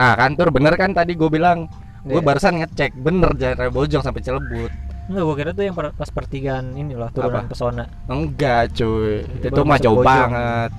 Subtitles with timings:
[0.00, 1.68] Nah kan tur bener kan tadi gue bilang
[2.00, 2.24] Gue Iya.
[2.24, 4.72] barusan ngecek bener raya Bojong sampai Cilebut.
[5.04, 7.50] Enggak, gua kira tuh yang per- pas pertigaan ini loh turunan Apa?
[7.50, 7.84] pesona.
[8.06, 9.20] Enggak cuy.
[9.36, 10.08] Itu Itu mah jauh Bojong.
[10.08, 10.70] banget.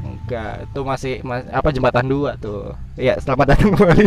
[0.00, 2.74] Enggak Itu masih mas- Apa jembatan dua tuh.
[2.96, 4.06] Iya selamat datang kembali.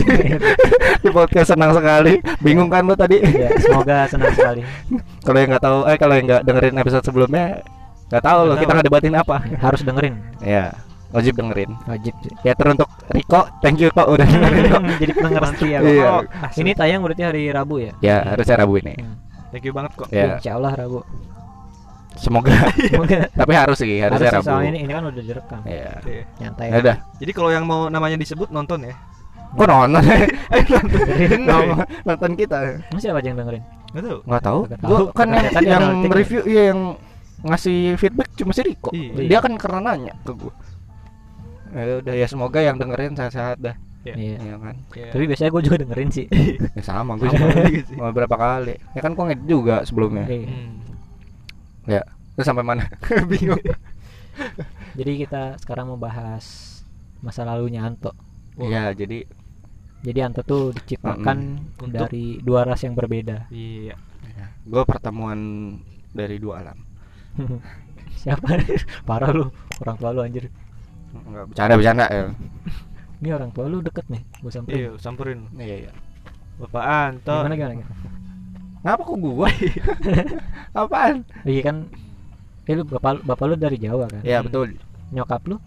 [1.06, 2.20] Di podcast senang sekali.
[2.42, 3.22] Bingung kan lo tadi?
[3.22, 4.62] Ya, semoga senang sekali.
[5.26, 7.46] Kalau yang nggak tahu Eh kalau yang nggak dengerin episode sebelumnya
[8.08, 9.40] nggak tahu loh kita ngedebatin apa.
[9.56, 10.76] Harus dengerin, Ya
[11.10, 12.14] wajib dengerin wajib.
[12.42, 15.78] Ya teruntuk Riko Thank you kok udah dengerin kok Jadi pendengar setia.
[15.78, 15.88] kok.
[15.88, 16.06] Iya.
[16.06, 16.22] Oh,
[16.54, 17.92] Ini tayang berarti hari Rabu ya?
[18.00, 19.16] Ya harusnya Rabu ini Hmm.
[19.50, 20.08] Thank you banget kok.
[20.10, 21.00] Ya Insya Allah Rabu.
[22.14, 22.50] semoga
[22.90, 25.60] Semoga Tapi harus sih harusnya harus Rabu soalnya ini ini kan udah direkam.
[25.64, 26.24] Ya Iya.
[26.40, 26.68] Nyantai.
[26.68, 28.96] Ya udah Jadi kalau yang mau namanya disebut nonton ya.
[29.50, 30.02] Kok nonton?
[30.54, 31.02] Eh nonton
[31.40, 31.66] nonton,
[32.04, 33.64] nonton kita Emang siapa aja yang dengerin?
[33.88, 34.20] Nggak tahu.
[34.26, 35.06] Nggak tahu Nggak Gua tahu.
[35.14, 36.10] kan yang, yang ya.
[36.12, 36.80] review Iya yang
[37.40, 39.14] ngasih feedback cuma si Riko Iya.
[39.24, 40.52] Dia kan karena nanya ke gue
[41.72, 44.16] Ya udah ya semoga yang dengerin sehat-sehat dah Iya.
[44.16, 44.38] Iya.
[44.40, 45.10] Iya kan Iya.
[45.12, 46.26] Tapi biasanya gue juga dengerin sih.
[46.78, 47.92] Ya sama gue Sama juga.
[48.00, 50.48] Mau berapa kali Ya kan gue ngedit juga sebelumnya Iya.
[50.48, 50.74] Hmm.
[51.88, 52.02] Ya
[52.38, 52.88] Terus sampai mana?
[53.32, 53.60] Bingung
[54.94, 56.78] Jadi kita sekarang mau bahas
[57.20, 58.14] masa lalunya Anto.
[58.56, 59.26] Iya jadi
[60.06, 61.38] Jadi Anto tuh diciptakan
[61.82, 63.50] Untuk- dari dua ras yang berbeda.
[63.50, 63.98] Iya.
[64.68, 65.40] Gue pertemuan
[66.12, 66.78] dari dua alam
[68.22, 68.60] Siapa?
[69.08, 69.48] Parah lu,
[69.80, 70.50] orang tua lu anjir.
[71.26, 72.24] Enggak bercanda-bercanda ya
[73.24, 74.78] Ini orang tua lu deket nih, gue samperin.
[74.78, 75.40] Iya, samperin.
[75.58, 75.92] Iya iya
[76.62, 77.34] Bapak Anto.
[77.34, 77.74] Gimana gimana?
[77.82, 77.96] gimana?
[78.86, 79.50] Ngapa kok gua?
[80.78, 81.16] Apaan?
[81.42, 81.78] Iya kan,
[82.70, 84.22] eh lu bapak, bapak lu dari Jawa kan?
[84.22, 84.78] Ya betul
[85.10, 85.58] Nyokap lu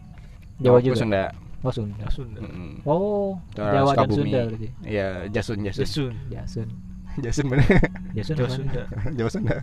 [0.61, 0.99] Jawa Aku juga.
[1.01, 1.25] Sunda
[1.61, 2.09] Oh Sunda.
[2.09, 2.41] Sunda.
[2.41, 2.81] Mm-mm.
[2.89, 4.09] Oh, Orang Jawa dan.
[4.09, 4.69] Sunda berarti.
[4.81, 6.15] Iya Jasun Jasun Jasun.
[6.33, 6.69] Jasun.
[7.25, 7.67] Jasun bener
[8.17, 8.49] Jasun Jawa?
[8.49, 8.83] Sunda.
[9.13, 9.57] Jawa Sunda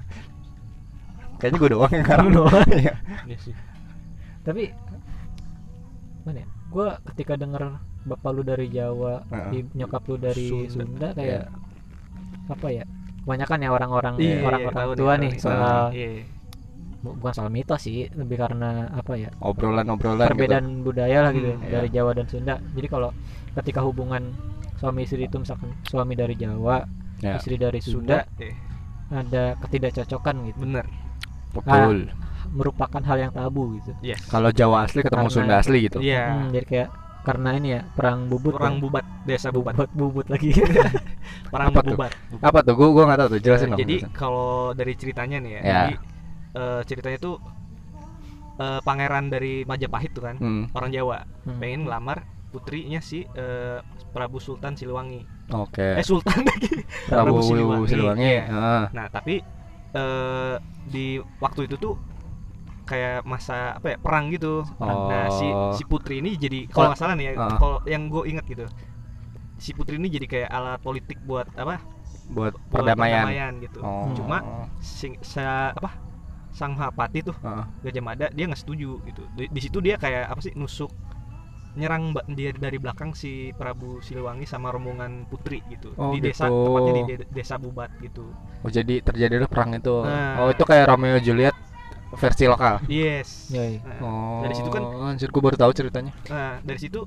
[1.37, 2.69] Kayaknya gue doang yang karang doang.
[2.73, 2.93] Iya
[3.25, 3.53] Iya sih.
[4.45, 4.69] Tapi
[6.27, 6.47] mana ya?
[6.67, 10.67] Gua ketika denger bapak lu dari Jawa, di nyokap lu dari Sunda.
[10.69, 11.15] Sunda, Iya.
[11.15, 11.43] kayak
[12.49, 12.83] apa ya?
[13.23, 15.31] Kebanyakan ya orang-orang Iya, orang-orang tahu tua nih nih.
[15.37, 16.09] soal Iya.
[16.97, 19.29] bu- bukan soal mitos sih, lebih karena apa ya?
[19.39, 21.71] Obrolan-obrolan perbedaan budaya lah gitu Hmm, ya, iya.
[21.73, 22.55] dari Jawa dan Sunda.
[22.71, 23.09] Jadi kalau
[23.53, 24.31] ketika hubungan
[24.75, 26.83] suami istri itu misalkan suami dari Jawa,
[27.17, 27.25] gitu.
[27.25, 28.39] Ya istri dari Sunda, Sunda.
[28.39, 28.53] Iya.
[29.09, 30.59] ada ketidakcocokan gitu.
[30.61, 30.85] Bener.
[31.47, 32.11] betul
[32.57, 33.93] Merupakan hal yang tabu gitu.
[34.01, 34.19] Yes.
[34.25, 36.23] Kalau Jawa asli ketemu Karena- Sunda asli gitu Iya.
[36.27, 36.89] Hmm, jadi kayak
[37.21, 38.81] karena ini ya perang bubut Perang ya.
[38.81, 39.75] bubat, desa bubat.
[39.75, 40.51] bubut bubut lagi.
[41.53, 41.93] Perang Apa tuh?
[41.93, 42.11] bubat.
[42.39, 42.73] Apa tuh?
[42.73, 45.71] Gue gua nggak tahu tuh jelasin Eh, dong jadi kalau dari ceritanya nih ya, Ya.
[45.77, 45.93] jadi
[46.55, 47.35] eh, ceritanya tuh
[48.57, 51.59] eh, pangeran dari Majapahit tuh kan, Hmm, orang Jawa, Hmm.
[51.59, 55.21] pengen ngelamar putrinya si eh, Prabu Sultan Siliwangi.
[55.49, 56.81] Oke Eh Sultan lagi.
[57.05, 57.87] Prabu Prabu Siliwangi.
[57.87, 58.43] Siliwangi Iya.
[58.47, 58.83] Heeh.
[58.91, 59.35] Nah tapi
[59.93, 61.05] eh, di
[61.37, 61.93] waktu itu tuh
[62.87, 64.63] kayak masa apa ya perang gitu.
[64.79, 65.75] Nah si Oh.
[65.75, 67.59] si putri ini jadi kalau nggak salah nih ya, Ah.
[67.59, 68.65] kalau yang gue inget gitu,
[69.59, 71.83] si putri ini jadi kayak alat politik buat apa?
[72.31, 73.79] Buat Buat perdamaian gitu.
[73.83, 74.07] Oh.
[74.15, 74.39] Cuma
[74.79, 75.99] sing, sa, apa?
[76.51, 77.65] Sang Mahapati tuh Heeh.
[77.85, 79.21] Gajah Mada dia nggak setuju gitu.
[79.37, 80.89] Di, di situ dia kayak apa sih nusuk
[81.77, 86.65] nyerang dia dari belakang si Prabu Siliwangi sama rombongan putri gitu Oh, di desa gitu.
[86.65, 88.33] tepatnya di de- desa Bubat gitu.
[88.65, 90.01] Oh jadi terjadilah perang itu.
[90.01, 90.41] Nah.
[90.41, 91.53] Oh itu kayak Romeo Juliet
[92.13, 92.79] versi lokal.
[92.87, 93.49] Yes.
[93.49, 93.81] Yoi.
[93.81, 94.39] Nah, Oh.
[94.41, 96.13] Dari situ kan anjir gue baru tahu ceritanya.
[96.27, 97.03] Nah, dari situ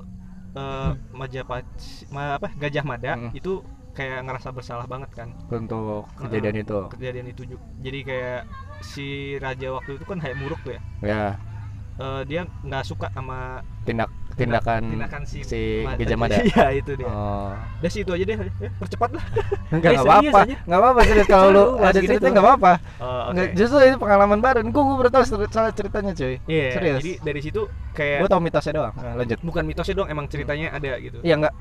[0.50, 1.66] eh Majapahit
[2.08, 3.30] ma, apa Gajah Mada Hmm.
[3.30, 6.78] itu kayak ngerasa bersalah banget kan Untuk kejadian itu.
[6.90, 8.40] kejadian itu ju- jadi kayak
[8.80, 9.06] si
[9.36, 11.24] raja waktu itu kan Hayat Muruk tuh ya Ya,
[11.96, 14.08] Eh, dia nggak suka sama tindak
[14.40, 15.60] tindakan, tindakan si, si
[16.16, 16.36] Mada.
[16.50, 17.52] iya itu dia Oh.
[17.80, 19.24] udah sih itu aja deh ya, percepat lah
[19.74, 20.40] Enggak Eh, apa-apa.
[20.66, 22.72] Enggak apa-apa serius kalau lu ada cerita enggak apa-apa.
[22.98, 24.58] Oh, justru itu pengalaman baru.
[24.64, 26.36] Gue gue baru tahu salah ceritanya cuy.
[26.44, 26.98] Iya, serius.
[26.98, 28.94] jadi dari situ kayak Gue tahu mitosnya doang.
[28.94, 29.38] Nah, lanjut.
[29.40, 31.54] bukan mitosnya dong emang ceritanya ada gitu Iya enggak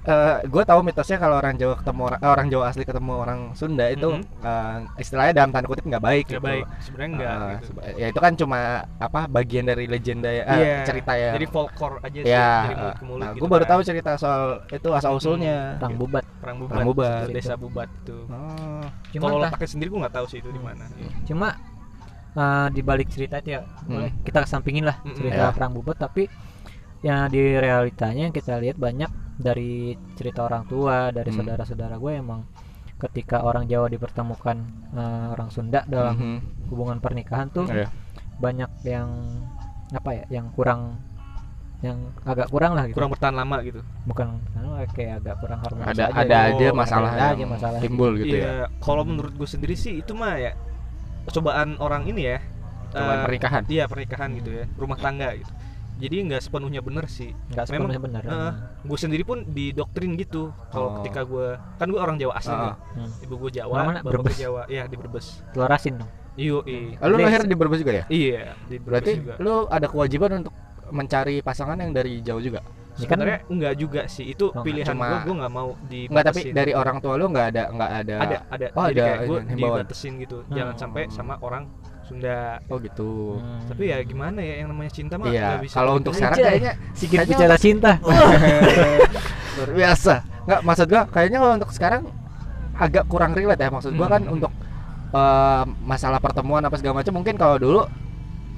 [0.45, 3.85] gue tahu mitosnya kalau orang Jawa ketemu orang eh, orang Jawa asli ketemu orang Sunda
[3.87, 6.45] itu eh, istilahnya dalam tanda kutip nggak baik nggak gitu.
[6.45, 7.71] baik sebenarnya enggak Ah, gitu.
[7.95, 8.59] ya itu kan cuma
[8.97, 12.77] apa bagian dari legenda ya eh, Iya, cerita ya jadi folklore aja sih ya dari
[12.79, 13.71] mulut ke mulut nah, gitu gue baru kan.
[13.71, 16.01] tahu cerita soal itu asal usulnya perang gitu.
[16.03, 16.25] bubat.
[16.39, 17.25] perang bubat, Perang Bubat.
[17.29, 20.67] desa bubat tuh Oh, Cuma kalau letaknya sendiri gue nggak tahu sih itu di Hmm.
[20.67, 20.85] mana
[21.23, 21.47] cuma
[22.31, 25.15] eh, di balik cerita itu ya boleh kita kesampingin lah Mm-mm.
[25.15, 25.51] cerita Ya.
[25.51, 26.29] perang bubut tapi
[26.99, 31.41] yang di realitanya yang kita lihat banyak dari cerita orang tua dari Hmm.
[31.41, 32.43] saudara-saudara gue emang
[32.99, 34.57] ketika orang Jawa dipertemukan
[34.91, 36.39] eh, orang Sunda dalam mhm.
[36.67, 37.87] hubungan pernikahan tuh Iya.
[38.37, 39.07] banyak yang
[39.89, 40.99] apa ya yang kurang
[41.79, 42.95] yang agak kurang lah gitu.
[42.95, 43.79] Kurang bertahan lama gitu.
[44.03, 46.59] Bukan anu, kayak agak kurang harmonis ada aja ada gitu.
[46.59, 48.35] aja Oh, masalah ada aja yang masalah timbul gitu.
[48.35, 48.43] ya.
[48.43, 50.51] Iya, kalau menurut gue sendiri sih itu mah ya
[51.25, 52.39] cobaan orang ini ya
[52.89, 53.61] Cobaan Eh, pernikahan.
[53.67, 55.51] iya pernikahan gitu ya rumah tangga gitu.
[55.99, 57.35] Jadi nggak sepenuhnya bener sih.
[57.49, 60.49] Nggak Memang, sepenuhnya benar eh, gue sendiri pun didoktrin gitu.
[60.67, 60.93] Kalau Oh.
[60.97, 62.73] ketika gue kan gue orang Jawa asli nih.
[62.97, 63.11] Hmm.
[63.21, 63.99] ibu gue Jawa mana?
[64.01, 64.35] bapak gue?
[64.41, 64.61] Jawa.
[64.65, 65.43] Iya di Brebes.
[65.51, 66.09] Telur asin dong.
[66.33, 68.03] Iyo iya Ah, Lu lahir di Brebes juga ya?
[68.09, 69.33] iya di Brebes Berarti juga.
[69.37, 70.55] lu ada kewajiban untuk
[70.91, 72.59] mencari pasangan yang dari jauh juga.
[72.59, 76.25] Kan- sebenarnya enggak juga sih itu Oh, pilihan cuma- gue gue nggak mau di Enggak,
[76.27, 78.15] tapi dari orang tua lu enggak ada enggak ada.
[78.19, 80.81] ada ada Oh, jadi ada kayak gue dibatasin gitu jangan Hmm.
[80.81, 81.63] sampai sama orang
[82.03, 83.37] Sunda Oh gitu.
[83.37, 83.63] Hmm.
[83.67, 86.19] tapi ya gimana ya yang namanya cinta mah Iya, nggak bisa kalau gitu untuk aja.
[86.19, 87.91] sekarang kayaknya kayaknya bicara cinta
[89.55, 90.13] luar biasa.
[90.41, 92.01] Enggak, maksud gua kayaknya kalau untuk sekarang
[92.73, 93.69] agak kurang relate ya.
[93.69, 94.35] Maksud gua kan Hmm.
[94.35, 94.51] untuk
[95.09, 97.81] eh, masalah pertemuan apa segala macam mungkin kalau dulu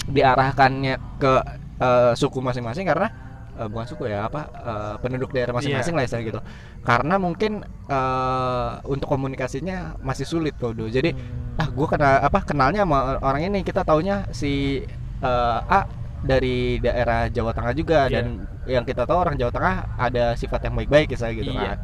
[0.04, 1.34] diarahkannya ke
[1.82, 3.10] eh, suku masing-masing karena
[3.58, 6.40] eh, bukan suku ya apa eh, penduduk daerah masing-masing lah istilah gitu.
[6.86, 10.88] Karena mungkin eh, untuk komunikasinya masih sulit dulu.
[10.88, 11.12] Jadi
[11.60, 14.82] ah gue kenal apa kenalnya sama orang ini kita taunya si
[15.20, 15.82] eh, A
[16.22, 18.22] dari daerah Jawa Tengah juga Iya.
[18.22, 21.62] dan yang kita tahu orang Jawa Tengah ada sifat yang baik-baik misalnya gitu Iya.
[21.66, 21.78] kan.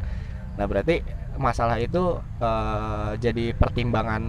[0.58, 0.96] Nah berarti
[1.38, 4.22] masalah itu eh, jadi pertimbangan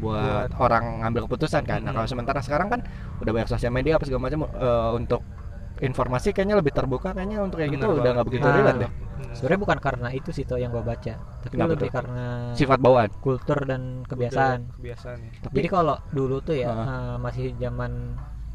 [0.00, 1.80] buat, orang ngambil keputusan kan.
[1.84, 2.80] Nah kalau sementara sekarang kan
[3.20, 5.20] udah banyak sosial media apa segala macam eh, untuk
[5.80, 8.90] informasi kayaknya lebih terbuka kayaknya untuk kayak gitu udah nggak begitu Nah, relate deh.
[8.90, 9.32] Hmm.
[9.36, 11.94] sebenarnya bukan karena itu sih toh yang gue baca tapi Kenapa lebih tuh?
[11.96, 13.08] karena Sifat bawaan.
[13.24, 16.84] kultur dan kebiasaan kebiasaan ya Tapi jadi kalau dulu tuh ya Heeh.
[16.84, 17.92] eh, masih zaman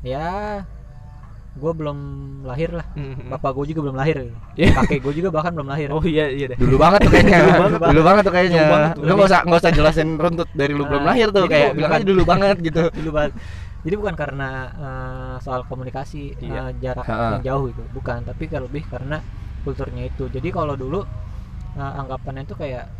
[0.05, 0.61] ya
[1.55, 1.97] gue belum
[2.43, 3.31] lahir lah Mhm.
[3.31, 4.15] bapak gue juga belum lahir
[4.53, 4.75] Iya.
[4.75, 7.51] kakek gue juga bahkan belum lahir oh iya iya deh dulu banget tuh kayaknya Dulu
[7.57, 7.79] banget.
[7.85, 8.61] dulu banget tuh kayaknya
[8.91, 9.01] tuh.
[9.01, 11.91] lu nggak usah nggak usah jelasin runtut dari lu belum Nah, lahir tuh kayak bilang
[11.93, 13.31] aja dulu banget gitu dulu banget
[13.81, 16.59] jadi bukan karena eh, soal komunikasi Iya.
[16.65, 17.39] eh, jarak Ha-ha.
[17.39, 19.17] yang jauh itu bukan tapi kalau lebih karena
[19.61, 21.07] kulturnya itu jadi kalau dulu
[21.73, 22.91] eh, anggapannya itu kayak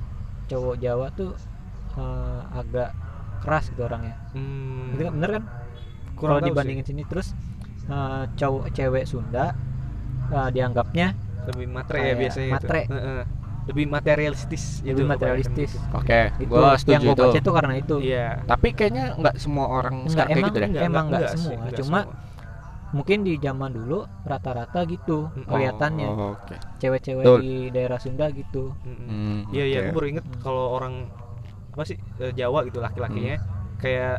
[0.45, 1.35] cowok Jawa tuh
[1.93, 2.95] eh, agak
[3.41, 4.91] keras gitu orangnya Hmm.
[4.91, 5.43] Gitu kan, bener kan
[6.15, 7.35] Kurang kalau dibandingin sini terus
[7.89, 9.45] eh, cowok cewek Sunda
[10.31, 11.07] eh, dianggapnya
[11.45, 12.67] lebih matre ya Kayak biasanya gitu.
[12.67, 12.81] matre.
[12.89, 13.21] Heeh.
[13.65, 17.73] lebih materialistis lebih gitu materialistis oke Itu gua yang setuju gue itu baca itu karena
[17.81, 20.83] itu iya tapi kayaknya nggak semua orang Enggak, sekarang kayak emang gitu deh enggak.
[20.85, 22.13] Emang nggak semua, enggak cuma semua.
[22.93, 25.45] mungkin di zaman dulu rata-rata gitu Mm.
[25.49, 27.39] kelihatannya oh, oke cewek-cewek Betul.
[27.41, 28.63] di daerah Sunda gitu.
[28.85, 29.85] Hmm, Iya iya, oke.
[29.89, 30.93] gue baru inget kalau orang
[31.73, 33.35] apa sih eh, Jawa gitu laki-lakinya
[33.81, 34.15] kayak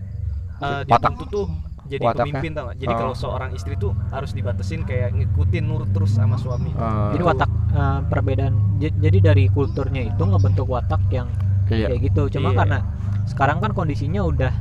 [0.61, 1.13] eh, Watak.
[1.15, 1.47] dituntut tuh
[1.89, 2.25] jadi Wataknya?
[2.33, 2.77] pemimpin tau gak?
[2.77, 2.99] Jadi Oh.
[2.99, 6.71] kalau seorang istri tuh harus dibatasin kayak ngikutin nurut terus sama suami.
[6.71, 11.29] Eh, jadi watak eh, perbedaan j- jadi dari kulturnya itu ngebentuk watak yang
[11.67, 12.59] iya kayak gitu cuma Iya.
[12.59, 12.79] karena
[13.25, 14.53] sekarang kan kondisinya udah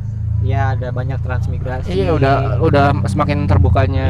[0.42, 4.07] ya ada banyak transmigrasi iya udah udah semakin terbukanya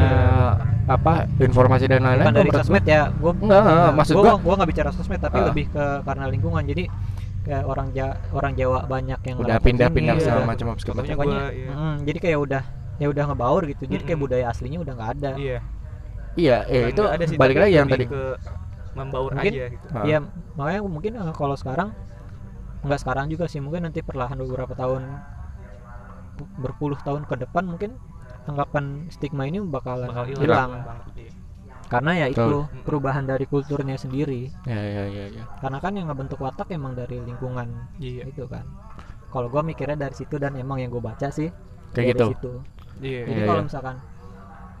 [0.86, 4.70] apa informasi dan lain-lain dari sosmed ya gue Enggak, enggak, maksud gua gua- gua nggak
[4.70, 5.46] bicara sosmed tapi Ah.
[5.46, 6.84] lebih ke karena lingkungan jadi
[7.42, 10.94] kayak orang Jawa orang Jawa banyak yang udah pindah-pindah sini, segala udah- macam apa segala
[10.96, 12.02] macam Contohnya Pokoknya, gua, iya.
[12.02, 12.62] jadi kayak udah
[12.96, 15.58] ya udah ngebaur gitu jadi kayak budaya aslinya udah nggak ada Iya.
[16.34, 18.22] iya eh, Bukan itu ada sih, balik lagi yang tadi ke
[18.92, 19.86] membaur Mungkin- aja gitu.
[20.02, 20.18] Iya,
[20.54, 21.92] makanya mungkin eh, kalau sekarang
[22.80, 25.02] nggak sekarang juga sih, mungkin nanti perlahan beberapa tahun
[26.34, 27.96] pu- berpuluh tahun ke depan mungkin
[28.46, 30.40] anggapan stigma ini bakalan Bakal hilang.
[30.40, 30.70] hilang.
[31.12, 31.30] Iya.
[31.86, 32.82] Karena ya itu Betul.
[32.82, 34.50] perubahan dari kulturnya sendiri.
[34.64, 38.26] ya ya ya ya Karena kan yang ngebentuk watak emang dari lingkungan Iya.
[38.26, 38.64] itu kan.
[39.28, 41.50] Kalau gua mikirnya dari situ dan emang yang gue baca sih
[41.92, 42.52] kayak dari gitu situ.
[42.98, 43.20] Iya.
[43.26, 43.68] Jadi Iya, kalau iya.
[43.68, 43.96] misalkan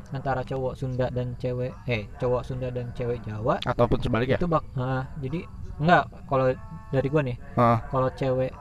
[0.06, 4.62] antara cowok Sunda dan cewek eh cowok Sunda dan cewek Jawa ataupun sebaliknya itu bak
[4.78, 5.42] ah, jadi
[5.82, 6.46] enggak kalau
[6.88, 8.54] dari gua nih Ah, kalau cewek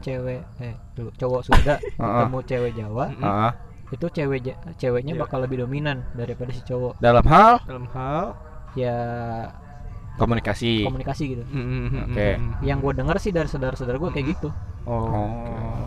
[0.00, 3.50] cewek eh dulu cowok Sunda ketemu cewek Jawa ah.
[3.90, 4.38] itu cewek
[4.78, 5.22] ceweknya Iya.
[5.26, 6.96] bakal lebih dominan daripada si cowok.
[7.02, 7.60] Dalam hal?
[7.68, 8.24] Dalam hal?
[8.78, 8.96] Ya
[10.16, 10.86] komunikasi.
[10.86, 11.44] komunikasi gitu.
[11.50, 12.08] Mm-mm.
[12.08, 12.38] Oke.
[12.62, 14.48] yang gue denger sih dari saudara-saudara gue kayak gitu.
[14.88, 15.84] Oh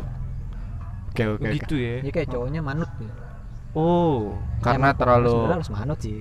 [1.15, 1.55] oke oke oke.
[1.55, 1.95] gitu ya.
[2.03, 3.15] jadi kayak cowoknya manut gitu.
[3.71, 4.35] Oh.
[4.59, 6.19] karena Emang terlalu sebenarnya harus manut sih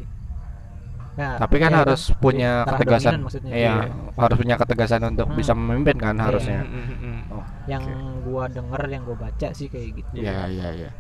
[1.15, 3.53] Nah, tapi kan ya harus punya ketegasan dominan maksudnya.
[3.55, 3.87] iya Iya.
[4.19, 5.39] harus punya ketegasan untuk Hmm.
[5.39, 7.19] bisa memimpin kan harusnya Mm-mm.
[7.31, 8.27] oh yang oke.
[8.27, 10.91] gua denger yang gue baca sih kayak gitu iya iya iya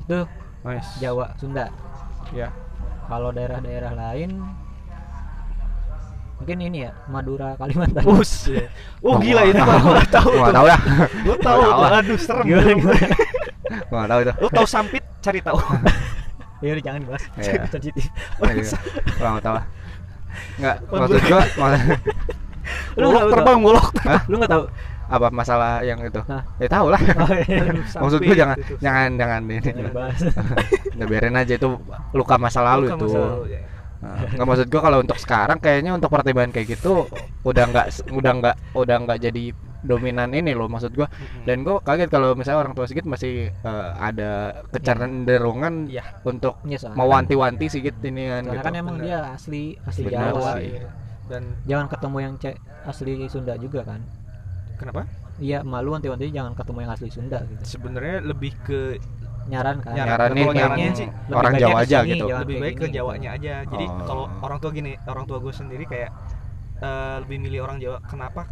[0.00, 0.18] itu
[0.62, 0.90] Nice.
[0.96, 1.66] Jawa Sunda
[2.30, 2.46] Ya.
[3.04, 4.38] kalau daerah-daerah lain
[6.44, 8.52] mungkin ini ya Madura Kalimantan Bus.
[9.00, 9.88] Oh Oh, gila itu nggak mah tahu.
[9.88, 10.28] gua tahu.
[10.28, 10.80] gua nggak tahu dah
[11.24, 11.60] Gua tahu.
[11.64, 11.96] Gua tahu.
[11.96, 12.44] Aduh serem.
[13.88, 15.56] Gua nggak tahu itu Lu tahu sampit cari tahu.
[16.60, 17.64] ya udah jangan dibahas Iya.
[17.72, 18.04] sensitif
[18.36, 19.64] gua nggak tahu lah
[20.60, 21.42] nggak maksud gua
[22.96, 23.86] Lu tahu, terbang golok.
[24.28, 24.64] Lu nggak tahu
[25.04, 26.40] apa masalah yang itu Hah?
[26.56, 27.60] ya tahu lah oh, iya.
[27.76, 28.74] maksud gua jangan itu.
[28.80, 29.72] jangan jangan ini
[30.96, 31.68] udah biarin aja itu
[32.16, 33.60] luka masa lalu Luka itu masa lalu, ya.
[34.04, 37.08] Nah, nggak maksud gua kalau untuk sekarang kayaknya untuk pertimbangan kayak gitu
[37.40, 39.44] udah nggak udah nggak udah nggak jadi
[39.80, 41.44] dominan ini loh maksud gua Mm-mm.
[41.44, 46.04] dan gua kaget kalau misalnya orang tua Sigit masih eh, ada kecenderungan Iya.
[46.22, 48.60] untuk soalnya mau kan- wanti-wanti Sigit ini kan gitu.
[48.60, 49.06] kan emang Bener.
[49.06, 50.72] dia asli asli Bener Jawa sih.
[51.26, 54.00] dan jangan ketemu yang cek asli Sunda juga kan
[54.76, 59.00] kenapa iya malu wanti-wanti jangan ketemu yang asli Sunda gitu sebenarnya lebih ke
[59.44, 60.30] nyaran kan Nyaran.
[60.32, 63.38] yang nyaranin sih orang Jawa aja sini, gitu jangan lebih baik ke Jawanya gitu.
[63.38, 63.96] aja jadi Oh.
[64.02, 66.10] kalau orang tua gini orang tua gue sendiri kayak
[66.78, 68.48] eh, lebih milih orang Jawa kenapa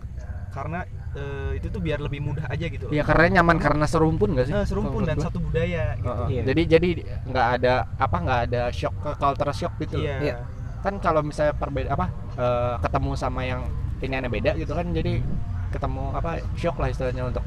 [0.48, 2.92] karena eh, itu tuh biar lebih mudah aja gitu loh.
[2.92, 6.28] ya karena nyaman karena serumpun gak sih Eh, serumpun dan menurut satu budaya gitu Heeh.
[6.28, 6.42] Iya.
[6.44, 6.88] jadi jadi
[7.26, 10.04] nggak ada apa nggak ada shock ke culture shock gitu loh.
[10.04, 10.34] iya Iya.
[10.80, 12.06] kan kalau misalnya perbeda apa
[12.36, 13.64] eh, ketemu sama yang
[13.98, 15.24] ini aneh beda gitu kan jadi
[15.70, 17.40] ketemu apa shock lah istilahnya untuk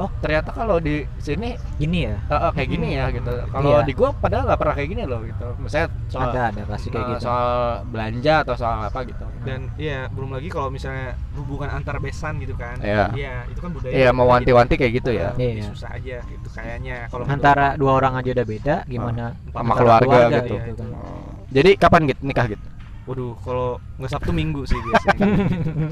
[0.00, 2.16] oh ternyata kalau di sini gini ya?
[2.16, 3.32] Eh, eh, kayak gini ya gitu.
[3.52, 3.84] Kalau Iya.
[3.84, 5.46] di gua padahal nggak pernah kayak gini loh gitu.
[5.60, 7.20] Misalnya soal ada ada pasti kayak gitu.
[7.28, 7.48] soal
[7.92, 9.24] belanja atau soal apa gitu.
[9.44, 12.80] Dan iya belum lagi kalau misalnya hubungan antar besan gitu kan.
[12.80, 13.12] Iya.
[13.52, 15.36] itu kan budaya iya mau wanti-wanti kayak gitu ya.
[15.36, 15.68] Iya.
[15.68, 17.06] susah aja gitu kayaknya.
[17.12, 19.36] Kalau antara dua orang aja udah beda gimana?
[19.52, 20.54] Sama keluarga, keluarga gitu.
[20.56, 20.88] iya, kan.
[20.96, 21.36] Oh.
[21.52, 22.66] jadi kapan gitu nikah gitu?
[23.08, 25.24] Waduh kalau nggak sabtu minggu sih biasanya.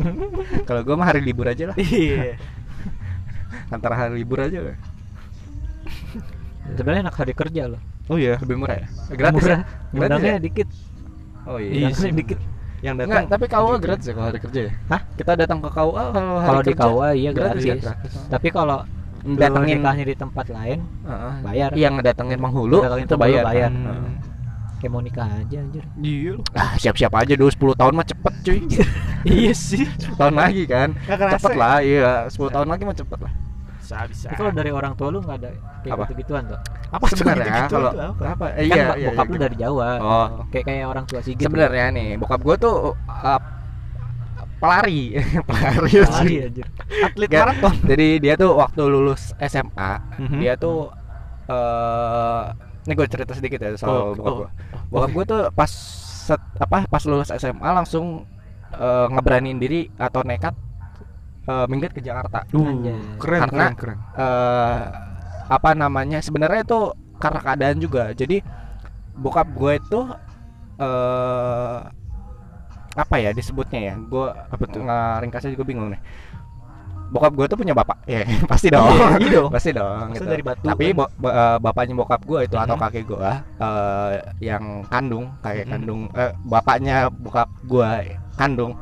[0.69, 1.77] Kalau gua mah hari libur aja lah.
[1.81, 2.39] Iya
[3.69, 4.77] antara hari libur aja lah.
[6.75, 9.61] sebenarnya enak hari kerja loh oh iya lebih murah ya gratis Murah.
[9.61, 10.69] ya gratis Ngundangnya ya dikit
[11.49, 12.13] oh Iya sih.
[12.13, 12.39] dikit
[12.79, 14.73] yang Enggak, datang tapi KUA gratis ya kalau hari kerja ya?
[14.87, 15.01] Hah?
[15.19, 18.21] Kita datang ke KUA kalau hari kalau di KUA iya gratis gratis, ya?
[18.31, 18.79] tapi kalau
[19.27, 21.33] lu Datengin nikahnya di tempat lain Heeh.
[21.43, 23.43] bayar Yang ngedatengin penghulu itu bayar.
[23.45, 23.71] bayar.
[23.75, 24.11] Heeh.
[24.79, 26.35] Kayak mau nikah aja anjir iya.
[26.53, 28.59] Ah, siap-siap aja dulu 10 tahun mah cepet cuy.
[29.37, 30.95] iya sih 10 tahun lagi kan.
[31.05, 31.59] Cepet ya?
[31.59, 32.11] lah, iya.
[32.27, 33.33] 10 tahun lagi mah cepet lah.
[33.79, 35.49] bisa bisa kalau dari orang tua lu nggak ada
[35.81, 36.05] kayak Apa?
[36.05, 38.25] gitu gituan tuh apa Sebenarnya gitu kalau apa?
[38.29, 38.47] apa?
[38.53, 39.45] Eh, kan iya, iya, bokap iya, lu gitu.
[39.49, 40.27] dari Jawa Oh.
[40.53, 43.41] kayak kayak orang tua Sigit Sebenarnya nih, bokap gue tuh uh,
[44.61, 45.17] pelari,
[45.49, 45.93] pelari.
[46.05, 46.67] Lari anjir
[47.01, 50.37] atlet Nggak, maraton Jadi dia tuh waktu lulus SMA, Mhm.
[50.37, 50.93] dia tuh
[51.49, 52.45] eh
[52.81, 54.37] ini gue cerita sedikit ya soal Oh, bokap oh.
[54.39, 54.51] gue.
[54.89, 55.71] Bokap gue tuh pas
[56.25, 58.25] set- apa pas lulus SMA langsung
[58.71, 60.55] eh, ngeberaniin diri atau nekat
[61.45, 62.45] eh, minggat ke Jakarta.
[62.49, 62.97] Anjay.
[63.17, 64.81] keren Karena- keren keren eh
[65.49, 66.81] apa namanya sebenarnya itu
[67.17, 68.45] karena keadaan juga jadi
[69.15, 70.01] bokap gue itu
[70.79, 71.79] eh
[72.95, 74.83] apa ya disebutnya ya gue apa tuh
[75.23, 76.01] ringkasnya juga bingung nih
[77.09, 79.51] bokap gue tuh punya bapak ya pasti dong Iya, iya dong.
[79.51, 80.25] pasti dong gitu.
[80.25, 81.09] dari batu tapi kan?
[81.17, 82.83] bo- eh, bapaknya bokap gue itu atau Mhm.
[82.83, 84.11] kakek gue eh,
[84.41, 85.73] yang kandung kakek Mhm.
[85.73, 87.91] kandung eh, bapaknya bokap gue
[88.35, 88.73] kandung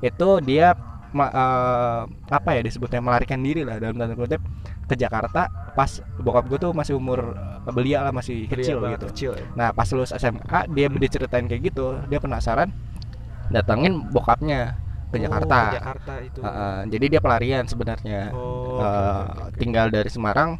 [0.00, 0.74] itu dia
[1.10, 4.40] ma- eh, apa ya disebutnya melarikan diri lah dalam tanda kutip
[4.82, 7.34] ke Jakarta pas bokap gue tuh masih umur
[7.68, 9.44] belia lah masih kecil Belia gitu kecil ya.
[9.54, 12.70] nah pas lulus SMA dia diceritain kayak gitu dia penasaran
[13.48, 14.76] datengin bokapnya
[15.12, 15.56] ke Oh, Jakarta.
[15.76, 16.40] Jakarta itu.
[16.40, 18.20] Heeh, jadi dia pelarian sebenarnya.
[18.32, 19.58] Oh Eh, oke, oke, oke, oke.
[19.60, 20.50] tinggal dari Semarang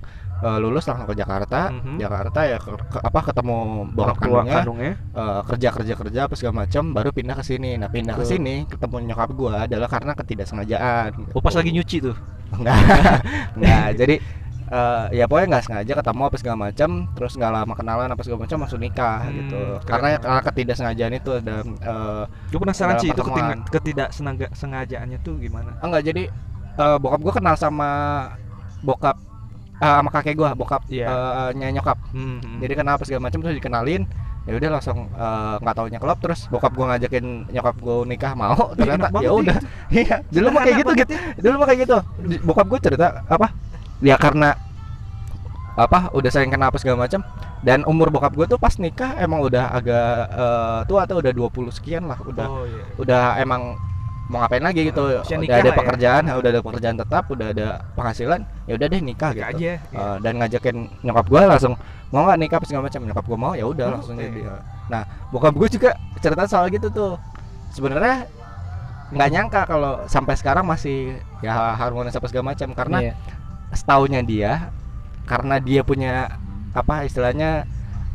[0.42, 1.70] eh, lulus langsung ke Jakarta.
[1.72, 1.96] Mhm.
[2.02, 3.56] Jakarta ya ke, ke- apa ketemu
[3.96, 4.54] bokap kandungnya.
[4.62, 4.92] kandungnya.
[5.12, 7.70] Eh, kerja kerja kerja apa segala macam baru pindah ke sini.
[7.80, 11.10] Nah pindah ke sini ketemu nyokap gua adalah karena ketidaksengajaan.
[11.32, 11.58] Oh pas gitu.
[11.60, 12.16] lagi nyuci tuh?
[12.52, 12.76] Enggak
[13.56, 13.86] enggak.
[14.00, 14.14] Jadi
[14.72, 18.40] eh, ya pokoknya nggak sengaja ketemu apa segala macam terus nggak lama kenalan apa segala
[18.48, 19.60] macam langsung nikah Hmm, gitu.
[19.84, 23.22] karena karena ketidaksengajaan itu dan eh, gue penasaran sih itu
[23.68, 24.08] ketidak
[24.56, 25.76] sengajaannya tuh gimana?
[25.84, 26.22] Enggak jadi
[26.80, 27.90] eh, bokap gua kenal sama
[28.80, 29.16] bokap
[29.78, 31.06] eh, sama kakek gua bokap Iya.
[31.06, 31.98] eh, nya nyokap.
[32.16, 32.58] Hmm, hmm.
[32.64, 34.04] jadi kenapa segala macam terus dikenalin
[34.42, 35.06] ya udah langsung
[35.62, 39.54] nggak taunya klub terus bokap gua ngajakin nyokap gua nikah mau ternyata ya udah.
[39.94, 41.12] iya dulu mah kayak gitu gitu.
[41.44, 41.96] dulu mah kayak gitu.
[42.42, 43.52] Bokap gua cerita apa
[44.02, 44.58] ya karena
[45.72, 47.22] apa udah sering kenal apa segala macam.
[47.62, 51.70] Dan umur bokap gua tuh pas nikah emang udah agak eh, tua tuh udah 20
[51.78, 52.18] sekian lah.
[52.20, 53.78] Udah oh iya udah emang
[54.26, 55.22] mau ngapain lagi gitu.
[55.22, 55.76] Udah ada ya.
[55.76, 59.58] pekerjaan udah ada pekerjaan tetap udah ada penghasilan ya udah deh nikah Nikah gitu.
[59.62, 59.76] aja ya.
[59.78, 61.72] Eh, dan ngajakin nyokap gua langsung
[62.12, 62.58] mau nggak nikah?
[62.66, 63.00] segala macam.
[63.06, 64.42] Nyokap gua mau ya udah Oh, langsung jadi
[64.90, 65.90] nah bokap gua juga
[66.20, 67.14] cerita soal gitu tuh.
[67.72, 68.26] Sebenarnya
[69.12, 72.68] nggak nyangka kalau sampai sekarang masih ya harmonis apa segala macam.
[72.74, 73.12] Karena Iya.
[73.72, 74.52] Setaunya dia
[75.24, 76.28] karena dia punya
[76.72, 77.64] apa istilahnya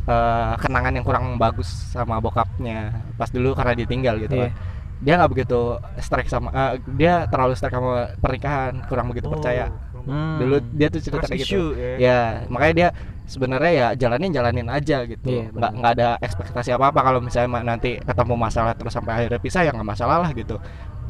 [0.05, 4.49] eh, kenangan yang kurang bagus sama bokapnya pas dulu karena ditinggal gitu Iya.
[4.49, 4.53] kan.
[4.97, 5.59] Dia nggak begitu
[6.01, 9.69] strike sama eh, dia terlalu strike sama pernikahan kurang begitu percaya.
[10.07, 10.39] Hmm.
[10.39, 11.51] dulu dia tuh cerita kayak gitu.
[11.51, 11.95] issue ya.
[11.99, 12.87] ya makanya dia
[13.27, 15.27] sebenarnya ya jalanin jalanin aja gitu.
[15.27, 19.35] Iya, nggak nggak ada ekspektasi apa apa kalau misalnya nanti ketemu masalah terus sampai akhirnya
[19.43, 20.55] pisah ya nggak masalah lah gitu.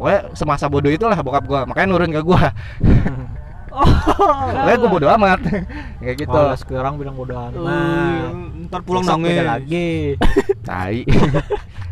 [0.01, 2.49] Pokoknya semasa bodoh itulah bokap gua makanya nurun ke gua
[3.71, 5.39] Makanya gua bodoh amat.
[6.03, 6.37] Kayak gitu.
[6.37, 7.53] Males ke orang bilang bodo amat.
[7.57, 9.89] Uh, ntar pulang nangis beda lagi.
[10.67, 11.03] tai.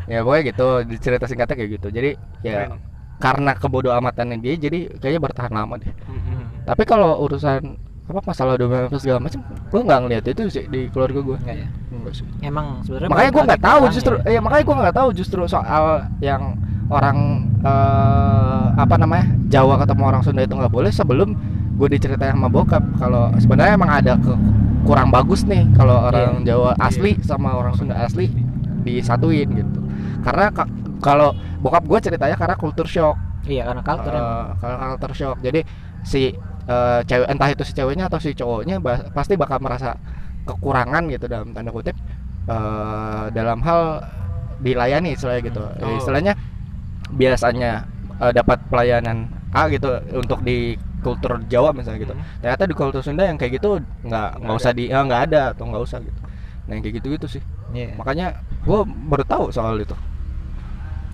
[0.06, 0.68] Ya pokoknya gitu.
[0.86, 1.88] Di cerita singkatnya kayak gitu.
[1.90, 2.14] Jadi
[2.46, 2.78] ya Keren.
[3.18, 5.90] karena kebodoh amatannya dia jadi kayaknya bertahan lama deh.
[5.90, 6.62] Mm-mm.
[6.62, 7.74] Tapi kalau urusan
[8.06, 11.38] apa masalah domain apa segala macam, gue nggak ngeliat itu sih di keluarga gue.
[11.42, 11.68] Enggak ya?
[12.46, 16.54] Emang sebenarnya Makanya gue nggak tahu justru, ya makanya gue nggak tahu justru soal yang
[16.94, 21.34] orang eh, apa namanya Jawa ketemu orang Sunda itu nggak boleh sebelum
[21.76, 24.32] gue diceritain sama bokap kalau sebenarnya emang ada ke
[24.86, 28.30] kurang bagus nih kalau orang Jawa asli sama orang Sunda asli
[28.86, 29.80] disatuin gitu.
[30.22, 30.70] Karena ka-
[31.02, 33.18] kalau bokap gue ceritanya karena kultur shock.
[33.46, 34.14] iya karena culture.
[34.14, 35.38] Eh, kalau culture shock.
[35.42, 35.62] Jadi
[36.06, 36.32] si
[36.70, 38.78] eh, cewek entah itu si ceweknya atau si cowoknya
[39.14, 39.98] pasti bakal merasa
[40.46, 41.98] kekurangan gitu dalam tanda kutip
[42.48, 44.06] eh, dalam hal
[44.62, 45.62] dilayani istilahnya gitu.
[45.62, 45.98] Oh.
[45.98, 46.34] Istilahnya
[47.10, 47.86] biasanya
[48.22, 52.14] eh, dapat pelayanan A gitu untuk di kultur Jawa misalnya gitu.
[52.18, 52.26] Hmm.
[52.42, 55.64] Ternyata di kultur Sunda yang kayak gitu nggak nggak usah di eh, nggak ada atau
[55.70, 56.20] nggak usah gitu.
[56.66, 57.44] Nah yang kayak gitu-gitu sih.
[57.70, 59.94] Iya, Makanya gue baru tahu soal itu.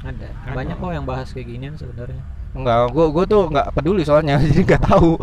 [0.02, 0.28] ada.
[0.56, 2.24] Banyak kok yang bahas kayak ginian sebenarnya.
[2.52, 5.16] Enggak, gue gue tuh nggak peduli soalnya, jadi nggak tahu.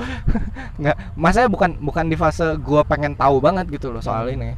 [0.80, 4.54] nggak, masanya bukan bukan di fase gue pengen tahu banget gitu loh soal ini.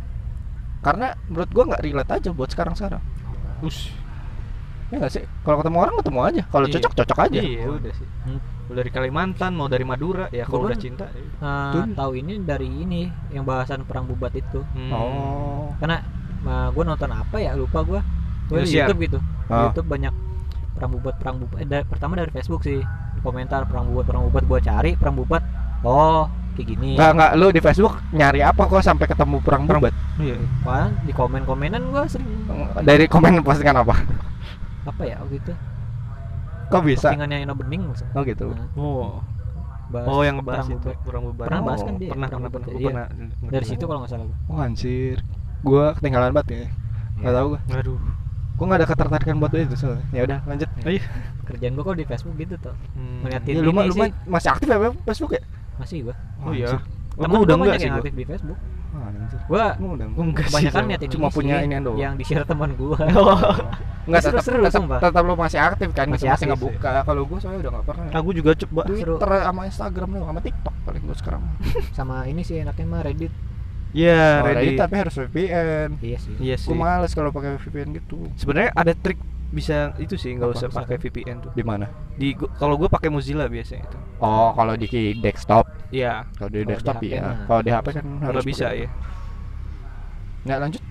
[0.81, 3.03] Karena menurut gue nggak relate aja buat sekarang sekarang.
[3.63, 3.91] Us.
[4.91, 5.25] Ya nggak sih?
[5.43, 6.43] Kalau ketemu orang ketemu aja.
[6.51, 6.75] Kalau Iya.
[6.79, 7.41] cocok cocok aja.
[7.41, 8.09] Iya udah sih.
[8.27, 8.41] Hmm.
[8.71, 11.11] Mau dari Kalimantan, mau dari Madura, ya kalau udah cinta.
[11.11, 11.91] Tuh.
[11.91, 13.03] tahu ini dari ini
[13.35, 14.63] yang bahasan perang bubat itu.
[14.63, 14.95] Hmm.
[14.95, 15.75] Oh.
[15.83, 16.07] Karena
[16.71, 17.99] gue nonton apa ya lupa gue.
[18.47, 18.79] Gue di.
[18.79, 19.19] YouTube gitu.
[19.19, 19.67] Di Ah.
[19.67, 20.15] YouTube banyak
[20.71, 21.59] perang bubat perang bubat.
[21.59, 22.79] Eh, da- pertama dari Facebook sih.
[22.79, 25.43] Di komentar perang bubat perang bubat gue cari perang bubat.
[25.83, 26.95] Oh kayak gini.
[26.95, 29.91] Nggak nggak lu di Facebook nyari apa kok sampai ketemu perang bubat?
[30.17, 30.39] Iya.
[30.63, 32.31] Wah, di komen-komenan gue sering
[32.87, 33.99] Dari komen postingan apa?
[34.81, 35.53] apa ya waktu itu
[36.71, 37.11] Kok bisa?
[37.11, 38.15] postingannya Ino Bening maksudnya.
[38.15, 38.47] Oh gitu.
[38.51, 39.19] Nah, Oh.
[39.91, 41.47] bahas Oh yang ngebahas itu kurang beban.
[41.51, 42.67] Pernah bahas Oh, kan dia Pernah pernah pernah.
[42.69, 42.79] Iya.
[42.79, 43.07] Gua pernah.
[43.51, 44.37] Dari situ kalau nggak salah gua.
[44.47, 45.17] Oh anjir.
[45.61, 46.67] Gua ketinggalan banget ya.
[47.19, 47.61] Nggak tahu gua.
[47.75, 47.99] Aduh.
[48.55, 50.05] Gua nggak ada ketertarikan buat itu soalnya.
[50.11, 50.69] Ya udah lanjut.
[50.85, 51.03] Ayo.
[51.43, 52.75] Kerjaan gua kok di Facebook gitu tuh.
[52.95, 53.27] Hmm.
[53.27, 54.15] Ngeliatin Ya, lu mah ini lu mah sih.
[54.31, 55.43] masih aktif ya Beb, Facebook ya?
[55.77, 56.15] Masih gua.
[56.41, 56.69] Oh iya.
[56.71, 56.81] Oh,
[57.19, 58.03] Temen gua udah enggak sih yang gua.
[58.07, 58.59] aktif di Facebook.
[59.01, 59.41] Ah, anjir.
[59.49, 60.69] Gua enggak sih.
[60.69, 61.97] kebanyakan Cuma punya ini doang.
[61.97, 63.01] yang di share teman gua.
[64.09, 64.99] Enggak tetap Seru-seru, tetap, sumpah.
[65.01, 66.91] tetap lu masih aktif kan Masih masih, ngebuka.
[67.05, 68.07] Kalau gua soalnya udah enggak pernah.
[68.17, 68.83] Aku juga coba.
[68.85, 69.17] Seru.
[69.17, 71.43] Twitter sama Instagram doang sama TikTok paling gua sekarang.
[71.97, 73.33] Sama ini sih enaknya mah Reddit.
[73.91, 74.57] Iya, Oh, ready.
[74.57, 75.89] Reddit tapi harus VPN.
[75.99, 76.35] Iya sih.
[76.39, 76.69] Iya sih.
[76.71, 78.19] Gua males kalau pakai VPN gitu.
[78.37, 79.19] Sebenarnya ada trik
[79.51, 80.95] bisa itu sih nggak usah pakai?
[80.97, 81.51] VPN tuh.
[81.59, 81.91] Di mana?
[82.15, 83.99] Di kalau gue pakai Mozilla biasanya itu.
[84.23, 84.87] Oh, kalau di
[85.19, 85.67] desktop.
[85.91, 86.13] Iya.
[86.39, 87.21] Kalau di di desktop iya.
[87.23, 87.37] mah.
[87.51, 88.89] Kalau di HP kan harus Nggak bisa ya.
[90.47, 90.83] Nggak lanjut.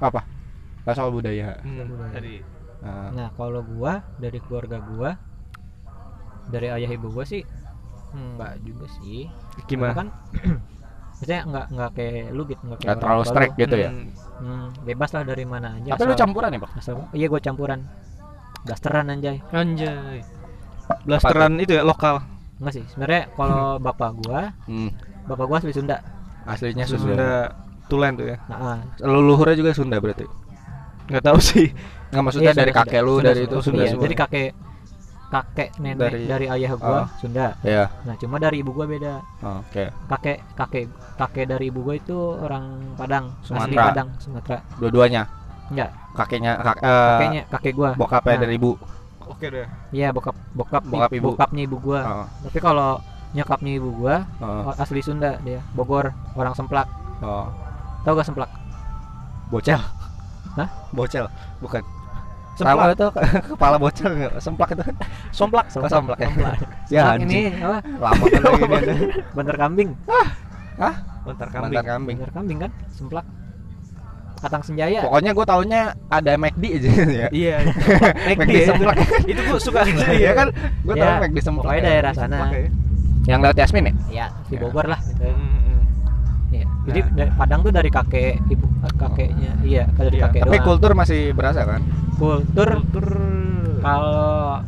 [0.00, 0.20] Apa?
[0.86, 1.48] Nggak soal budaya.
[1.60, 2.12] Hmm, budaya.
[2.14, 2.34] tadi.
[2.80, 5.10] Nah, Nah, kalau gua dari keluarga gua
[6.48, 7.44] dari ayah ibu gua sih
[8.10, 9.28] enggak juga sih.
[9.68, 9.92] Gimana?
[9.92, 10.08] Karena kan
[11.10, 13.90] maksudnya enggak enggak kayak lu gitu, enggak kayak nggak orang terlalu strict gitu ya.
[13.92, 14.08] Hmm,
[14.40, 15.90] Hmm, bebas lah dari mana aja.
[15.92, 16.70] Tapi lu campuran ya, Pak?
[16.80, 17.80] asal iya gua campuran.
[18.64, 19.36] Blasteran anjay.
[19.52, 20.24] Anjay.
[21.04, 22.24] Blasteran itu ya lokal.
[22.60, 22.84] Enggak sih.
[22.86, 24.92] Sebenarnya kalau bapak gua, Hmm.
[25.24, 25.96] bapak gua asli Sunda.
[26.44, 27.30] Aslinya Sunda Sunda.
[27.86, 28.36] Tulen tuh ya.
[28.46, 28.78] Nah, ah.
[29.00, 30.28] Leluhurnya juga Sunda berarti.
[31.08, 31.72] Nggak tahu sih.
[32.10, 33.50] Nggak maksudnya Iya, dari Sunda, kakek lu Sunda, dari Sunda.
[33.50, 34.04] itu Sunda Iya, semua.
[34.04, 34.48] Jadi kakek
[35.30, 37.06] kakek nenek Dari- dari, ayah gua Oh.
[37.16, 37.46] Sunda.
[37.62, 37.86] Ya.
[38.02, 39.22] Nah, cuma dari ibu gua beda.
[39.40, 39.86] Oh, Oke.
[40.10, 40.84] Kakek kakek
[41.16, 43.84] kakek dari ibu gua itu orang Padang, asli Sumatera.
[43.88, 44.58] Padang, Sumatera.
[44.76, 45.22] Dua-duanya.
[45.70, 47.90] Enggak, Kakeknya kak, eh, kakeknya kakek gua.
[47.94, 48.42] bokapnya Nah.
[48.42, 48.72] dari ibu.
[49.30, 49.66] Oke deh.
[49.90, 51.32] Iya, bokap bokap Bokap ibu.
[51.32, 52.00] bokapnya ibu gua.
[52.02, 52.98] Oh, Tapi kalau
[53.30, 56.90] nyokapnya ibu gua oh, asli Sunda dia, Bogor, orang Semplak.
[57.22, 57.46] oh.
[58.02, 58.50] Tahu gak Semplak?
[59.48, 59.80] Bocel.
[60.56, 60.68] Hah?
[60.90, 61.26] Bocel.
[61.60, 61.82] Bukan.
[62.56, 62.92] Semplak.
[62.92, 63.22] Itu ke-
[63.54, 64.32] kepala bocel nggak?
[64.38, 64.94] Semplak itu kan.
[65.30, 65.66] Somplak.
[65.70, 66.26] Oh, semplak ya.
[66.26, 66.54] Semplak.
[66.90, 67.30] Ya, Semplak anjing.
[67.30, 67.78] ini apa?
[67.96, 68.74] Lama kan ini.
[68.80, 68.92] ada.
[69.30, 69.90] Bantar kambing.
[71.20, 71.70] Bentar kambing.
[71.70, 72.16] Mantan kambing.
[72.32, 72.70] Kambing kan?
[72.90, 73.26] Semplak.
[74.40, 75.00] Katang Senjaya.
[75.02, 77.28] Pokoknya gue taunya ada McD aja ya.
[77.30, 77.56] Iya.
[78.30, 78.66] McD ya.
[78.66, 78.96] semplak.
[79.30, 80.48] itu gua suka Iya kan?
[80.82, 81.64] Gue Ya, tau McD semplak.
[81.66, 81.86] pokoknya ya.
[81.86, 82.36] daerah sana.
[82.38, 82.68] Semplak ya.
[83.22, 83.92] Yang lewat Yasmin ya?
[84.10, 84.56] Ya, di.
[84.58, 85.22] Bogor lah gitu.
[85.22, 85.80] Hmm, hmm.
[86.50, 86.64] Iya.
[86.82, 87.10] Jadi Nah.
[87.14, 89.52] dari Padang tuh dari kakek ibu kakeknya.
[89.60, 90.66] Iya, dari Iya, kakek Tapi doang.
[90.66, 91.80] kultur masih berasa kan?
[92.16, 93.06] kultur Kultur
[93.78, 94.60] kalau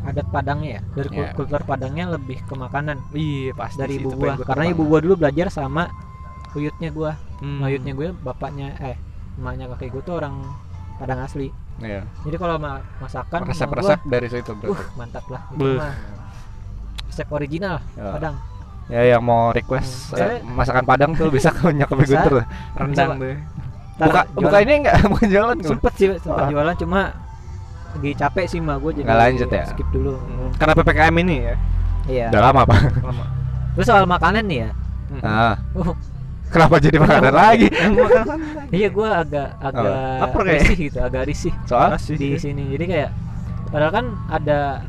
[0.00, 1.34] adat Padangnya ya dari kul- Iya.
[1.34, 5.46] kultur Padangnya lebih ke makanan Iya pasti dari ibu gua karena ibu gua dulu belajar
[5.48, 5.90] sama
[6.52, 7.60] uyutnya gua Hmm.
[7.60, 8.96] uyutnya gue bapaknya eh
[9.34, 10.34] emaknya kakek gua tuh orang
[10.94, 12.04] Padang asli Iya.
[12.22, 14.68] jadi kalau ma- masakan emak Resep-resep gua, dari situ berarti.
[14.68, 15.76] uh mantap lah itu Beuh.
[15.76, 15.94] mah
[17.06, 18.12] resep original Ya.
[18.12, 18.36] Padang
[18.86, 20.18] Ya yang mau request Hmm.
[20.18, 22.18] eh, Saya- masakan Padang tuh bisa ke nyokap Bisa.
[22.18, 22.42] Guntur.
[22.74, 23.10] rendang.
[23.14, 23.38] Ntar
[24.00, 26.48] Buka jualan- buka ini enggak bukan jualan sempet sih sempet Wah.
[26.48, 27.00] jualan cuma
[27.90, 29.64] lagi capek sih mah gue jadi Nggak lanjut ya?
[29.66, 30.50] skip dulu Hmm.
[30.54, 31.54] Karena PPKM ini ya.
[32.06, 32.80] iya Udah lama, Pak.
[33.00, 33.24] Lama.
[33.72, 34.70] terus soal makanan nih ya
[35.08, 35.22] Hmm.
[35.22, 35.90] Ah, uh,
[36.50, 37.68] kenapa jadi makanan lagi?
[38.70, 39.94] iya gue agak agak
[40.34, 40.46] kayak.
[40.60, 43.10] risih gitu agak risih Soal di sini jadi kayak
[43.68, 44.82] padahal kan ada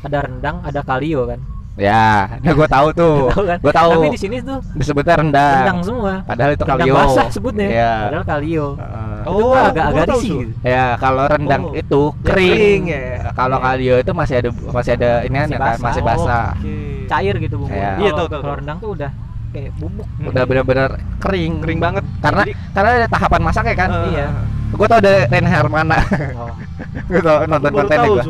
[0.00, 1.40] ada rendang ada kalio kan
[1.78, 3.32] Ya, nah gue tahu tuh.
[3.32, 3.56] Tahu kan?
[3.56, 3.92] Gue tahu.
[3.96, 5.64] Tapi di sini tuh Disebutnya rendang.
[5.64, 6.12] rendang semua.
[6.28, 6.92] Padahal itu Rendang kalio.
[6.92, 7.68] basah sebutnya.
[7.72, 7.92] Iya.
[8.04, 8.66] Padahal kalio.
[8.74, 9.16] Heeh.
[9.16, 10.52] itu Oh, agak gua agak tahu risih gitu.
[10.60, 11.72] Ya, kalau rendang Oh.
[11.72, 12.52] itu Ya, kering.
[12.52, 13.00] kering ya.
[13.32, 13.64] Kalau Iya.
[13.64, 15.80] kalio itu masih ada masih ada ini Masih kan basah.
[15.80, 16.46] masih Oh, basah.
[16.52, 16.76] oke.
[17.08, 17.72] Cair gitu bumbu.
[17.72, 17.90] Iya.
[17.96, 18.60] Iya, tahu, tahu, Kalau tahu.
[18.60, 19.10] rendang tuh udah
[19.50, 20.06] kayak bubuk.
[20.22, 21.60] Udah benar-benar kering.
[21.60, 22.04] kering banget.
[22.18, 23.90] Karena Jadi, karena ada tahapan masaknya kan.
[23.90, 24.26] eh, Iya.
[24.70, 25.98] Gue tau ada Ren Hermana.
[26.38, 26.54] Oh.
[27.10, 28.22] gue tau nonton kontennya gue.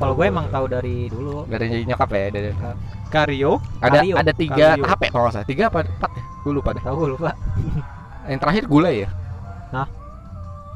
[0.00, 1.44] Kalau gue emang tahu dari dulu.
[1.44, 2.24] Dari nyokap ya.
[2.32, 2.48] Dari,
[3.12, 3.60] Kario.
[3.78, 4.14] ada Kalio.
[4.16, 4.84] ada tiga Kalio.
[4.88, 5.46] tahap ya kalau nggak salah.
[5.46, 6.22] Tiga apa empat ya?
[6.42, 6.82] Gue lupa deh.
[6.82, 7.30] Tahu lupa.
[8.32, 9.08] Yang terakhir gulai ya.
[9.70, 9.86] Hah?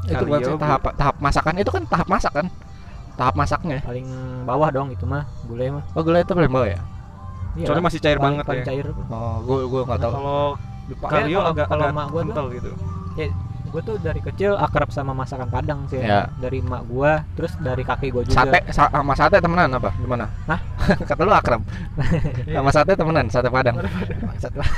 [0.05, 2.47] Itu bukan Kalio, sih tahap tahap masakan itu kan tahap masak kan.
[3.19, 3.79] Tahap masaknya.
[3.83, 4.07] Paling
[4.45, 5.25] bawah dong itu mah.
[5.49, 5.83] Gulai mah.
[5.97, 6.79] Oh gulai itu paling bawah ya.
[7.59, 8.69] Iya Soalnya masih cair Paling- banget paling ya.
[8.71, 8.87] cair.
[9.11, 10.13] Oh, gue gue nggak tahu.
[10.15, 10.43] Kalau
[11.03, 12.71] kalau- agak kalau gua tuh- kental gitu.
[13.69, 16.01] Gue tuh dari kecil akrab sama masakan Padang sih.
[16.01, 16.33] Iya.
[16.41, 18.39] Dari emak gua, terus dari kakek gua juga.
[18.39, 19.93] Sate sa- sama sate temenan apa?
[19.93, 20.25] Gimana?
[20.49, 20.57] Hah?
[21.11, 21.61] kata lu akrab.
[22.57, 23.77] sama sate temenan, sate Padang.
[23.77, 24.69] Lah.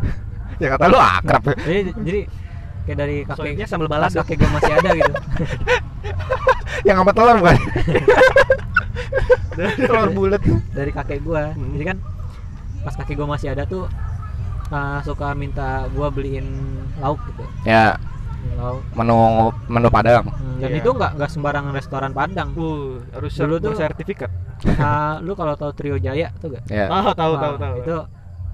[0.62, 1.42] ya kata lu akrab.
[1.60, 2.20] jadi, jadi
[2.82, 4.16] kayak dari kakek Soalnya sambal balado.
[4.16, 5.12] kakek gua masih ada gitu.
[6.82, 7.56] Yang sama telur bukan?
[9.76, 10.42] telur bulat.
[10.72, 11.52] dari kakek gua.
[11.52, 11.76] Hmm.
[11.76, 11.96] Jadi kan
[12.82, 13.86] pas kakek gua masih ada tuh
[14.68, 16.46] uh, suka minta gua beliin
[16.98, 17.44] lauk gitu.
[17.62, 17.96] Ya,
[18.54, 18.82] Lauk.
[18.94, 19.16] menu
[19.66, 20.26] menu Padang.
[20.26, 20.78] Hmm, dan Iya.
[20.78, 22.48] itu nggak nggak sembarangan restoran Padang.
[22.52, 24.30] Uh, harus Dulu tuh- sertifikat.
[24.64, 26.62] Uh, lu kalau tahu Trio Jaya tuh gak?
[26.66, 27.74] Ya, Ah, tahu Nah, tahu tahu.
[27.78, 27.96] Itu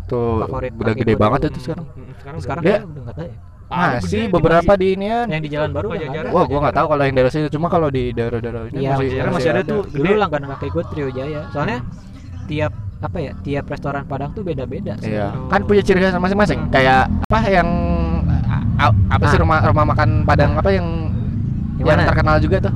[0.06, 1.84] tuh favorit udah gede banget itu sekarang.
[2.18, 3.36] Sekarang sekarang Dia- kayaknya udah nggak tahu ya.
[3.68, 5.26] Ah, Masih gede, beberapa masih- di inian.
[5.28, 6.30] Yang di jalan baru Oh, udah ada.
[6.32, 7.48] Wah, gua nggak tahu kalau yang daerah situ.
[7.50, 9.80] Cuma kalau di daerah-daerah ini Iya, masih, Jajaran masih ada tuh.
[9.86, 10.16] Dulu gede.
[10.16, 11.40] langganan kakek gue Trio Jaya.
[11.50, 11.78] Soalnya
[12.46, 15.10] tiap apa ya tiap restoran Padang tuh beda-beda sih.
[15.10, 15.46] Iya, Oh.
[15.46, 16.66] kan punya ciri khas masing-masing.
[16.68, 17.68] Kayak apa yang
[18.76, 19.42] a- apa sih Ah.
[19.42, 20.86] rumah rumah makan Padang apa yang
[21.78, 22.74] Yang yang terkenal juga tuh?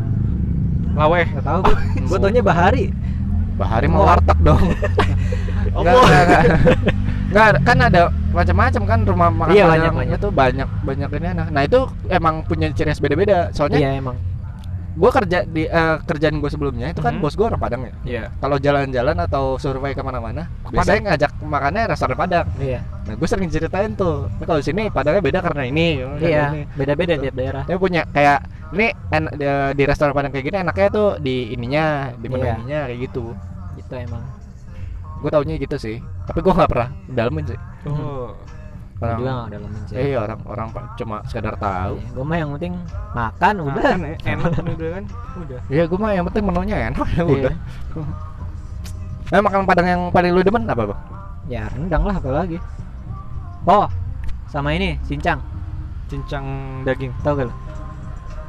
[0.95, 1.27] Laweh.
[1.27, 1.77] Nggak tahu gue.
[2.07, 2.85] gue taunya Bahari.
[3.53, 3.93] Bahari Oh.
[3.93, 4.63] mau warteg dong.
[5.73, 6.43] Oh, Enggak, enggak, enggak.
[7.25, 10.19] Enggak, kan ada macam-macam kan rumah makan Iya, Padang banyak, banyak.
[10.21, 11.47] itu banyak banyak ini nah.
[11.49, 13.49] Nah, itu emang punya ciri khas beda-beda.
[13.51, 14.17] Soalnya Iya emang.
[14.93, 17.21] Gua kerja di eh, kerjaan gue sebelumnya itu kan Mhm.
[17.21, 17.93] bos gua orang Padang ya.
[18.03, 18.23] Iya.
[18.37, 22.47] Kalau jalan-jalan atau survei ke mana-mana, biasanya ngajak makannya restoran Padang.
[22.57, 22.81] Iya.
[23.03, 24.29] Nah, gue sering ceritain tuh.
[24.31, 26.05] Nah, kalau di sini Padangnya beda karena ini.
[26.19, 26.45] Iya.
[26.51, 26.63] ini.
[26.73, 27.25] Beda-beda Gitu.
[27.25, 27.63] tiap daerah.
[27.65, 28.39] Dia punya kayak
[28.71, 32.55] ini en- di, di restoran Padang kayak gini enaknya tuh di ininya, di menu Iya.
[32.57, 33.25] ininya kayak gitu.
[33.75, 34.23] Itu emang.
[35.19, 35.97] Gue taunya gitu sih.
[36.23, 37.59] Tapi gue nggak pernah dalemin sih.
[37.85, 38.35] Oh.
[38.35, 38.62] Gue
[39.03, 39.95] Orang, juga nggak dalemin sih.
[39.95, 41.95] eh orang orang pa- cuma sekedar tahu.
[41.99, 42.73] Gue mah yang penting
[43.13, 43.83] makan udah.
[43.83, 45.05] Makan, eh, enak udah kan.
[45.37, 45.61] Udah.
[45.67, 47.25] Iya, gue mah yang penting menunya enak ya Iya.
[47.27, 47.55] udah.
[49.29, 51.01] Nah, makanan Padang yang paling lu demen apa, Bang?
[51.47, 52.61] Ya rendang lah apalagi.
[53.65, 53.89] Oh,
[54.47, 55.41] sama ini cincang.
[56.07, 56.45] Cincang
[56.85, 57.11] daging.
[57.21, 57.55] Tahu gak lo?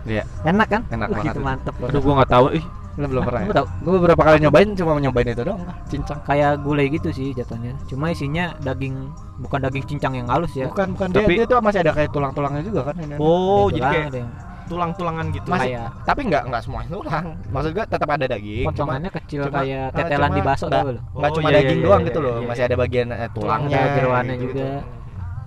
[0.04, 0.24] Iya.
[0.44, 0.82] Enak kan?
[0.88, 1.42] Enak Wah, banget itu.
[1.42, 2.46] mantep Aduh, gua nggak tahu.
[2.52, 3.42] Ih, Lu belum pernah.
[3.50, 3.64] Ya?
[3.82, 6.20] Gue beberapa kali nyobain cuma nyobain itu doang cincang.
[6.24, 7.74] Kayak gulai gitu sih jatuhnya.
[7.90, 9.10] Cuma isinya daging
[9.42, 10.70] bukan daging cincang yang halus ya.
[10.70, 13.18] Bukan, bukan Tapi- dia, dia tuh masih ada kayak tulang-tulangnya juga kan ini.
[13.18, 15.48] Oh, Ada jadi kayak tulang, ada yang- tulang-tulangan gitu.
[15.50, 17.26] Masih- kayak Tapi nggak nggak semua tulang.
[17.50, 18.64] Maksud gue tetap ada daging.
[18.64, 21.02] cuma- potongannya kecil cuma- kayak ah, tetelan cuma di bakso nggak- tau lo.
[21.04, 22.70] nggak Oh, cuma iya, daging iya, doang iya, gitu loh, iya, masih iya.
[22.70, 24.46] ada bagian eh, tulangnya, Ada jeroannya gitu.
[24.54, 24.68] juga.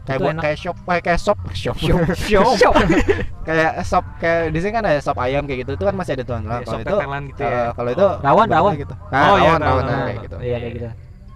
[0.06, 2.54] Kayak buat kayak shop, kayak kayak sop, shop, Shop.
[2.54, 2.74] shop.
[3.46, 6.22] kayak sop kayak di sini kan ada sop ayam kayak gitu, itu kan masih ada
[6.22, 6.62] tulang-tulang.
[6.62, 6.94] Iya, Kalau itu
[7.28, 7.50] gitu ya.
[7.50, 8.74] eh, kalau itu Rawan, bentuknya rawan.
[8.78, 8.94] gitu.
[8.96, 10.06] Nah, Oh, iya, rawan, rawan, rawan, rawan.
[10.06, 10.36] kayak gitu.
[10.38, 10.86] Iya kayak gitu.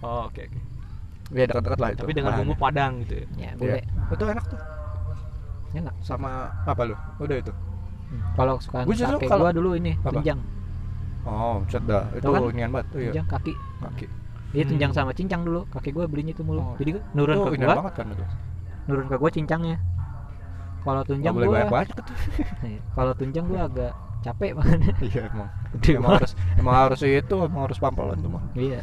[0.01, 0.59] Oh, oke oke.
[1.31, 2.01] Iya dekat-dekat lah itu.
[2.01, 2.47] Tapi dengan bahannya.
[2.49, 3.23] bumbu padang gitu ya.
[3.23, 3.51] Ya, Iya.
[3.55, 3.83] boleh.
[4.09, 4.61] Itu enak tuh.
[5.73, 5.95] Enak.
[6.01, 6.31] Sama
[6.61, 6.95] apa lu?
[7.19, 7.53] Udah itu.
[8.11, 8.23] Hmm.
[8.35, 10.11] Kalau justru kakek kalau- gua dulu ini Apa?
[10.13, 10.41] tunjang,
[11.23, 12.03] Oh, set dah.
[12.11, 12.41] Itu kan?
[12.51, 13.11] inian banget tuh ya.
[13.13, 13.55] tunjang kaki.
[13.79, 14.07] Kaki.
[14.51, 14.71] Dia Hmm.
[14.75, 15.63] tunjang sama cincang dulu.
[15.71, 16.59] Kakek gua belinya itu mulu.
[16.61, 16.75] Oh.
[16.75, 18.25] Jadi nurun Itu ke gua, banget kan itu.
[18.91, 19.79] Nurun ke gua cincangnya.
[20.81, 22.03] Kalau tunjang banyak-banyak itu.
[22.67, 22.81] Iya.
[22.97, 24.93] kalau tunjang gua agak capek makanya.
[25.01, 25.49] Iya emang.
[25.79, 26.21] Gede emang banget.
[26.21, 28.43] harus emang harus itu emang harus pampelan tuh mah.
[28.57, 28.81] Iya.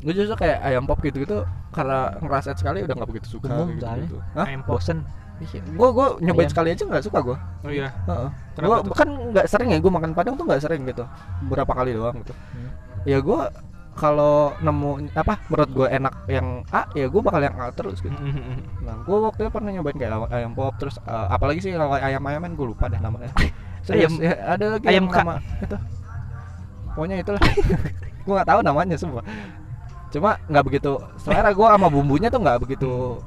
[0.00, 1.44] Gue justru kayak ayam pop gitu-gitu
[1.76, 4.16] karena ngerasain sekali udah nggak begitu suka Umum gitu.
[4.32, 4.48] Hah?
[4.48, 4.80] Ayam pop.
[4.80, 5.04] Bosen.
[5.40, 6.52] Gue gue nyobain Ayam.
[6.52, 7.36] sekali aja nggak suka gue.
[7.64, 7.88] Oh iya.
[8.08, 8.28] Heeh.
[8.56, 11.04] Kenapa Gue kan nggak sering ya gue makan padang tuh nggak sering gitu.
[11.48, 12.32] Berapa kali doang gitu.
[12.32, 12.70] Hmm.
[13.08, 13.40] Ya gue
[13.90, 18.14] kalau nemu apa menurut gue enak yang A ya gue bakal yang A terus gitu.
[18.86, 21.92] Nah gue waktu itu pernah nyobain kayak ayam- ayam pop terus eh, apalagi sih kalau
[21.94, 23.30] ayam ayaman gue lupa deh namanya.
[23.86, 25.76] Serius, Ayam- ya, ada lagi ayam yang nama itu.
[26.92, 27.42] Pokoknya itulah.
[28.24, 29.22] gue nggak tahu namanya semua.
[30.10, 33.18] Cuma nggak begitu selera gue sama bumbunya tuh nggak begitu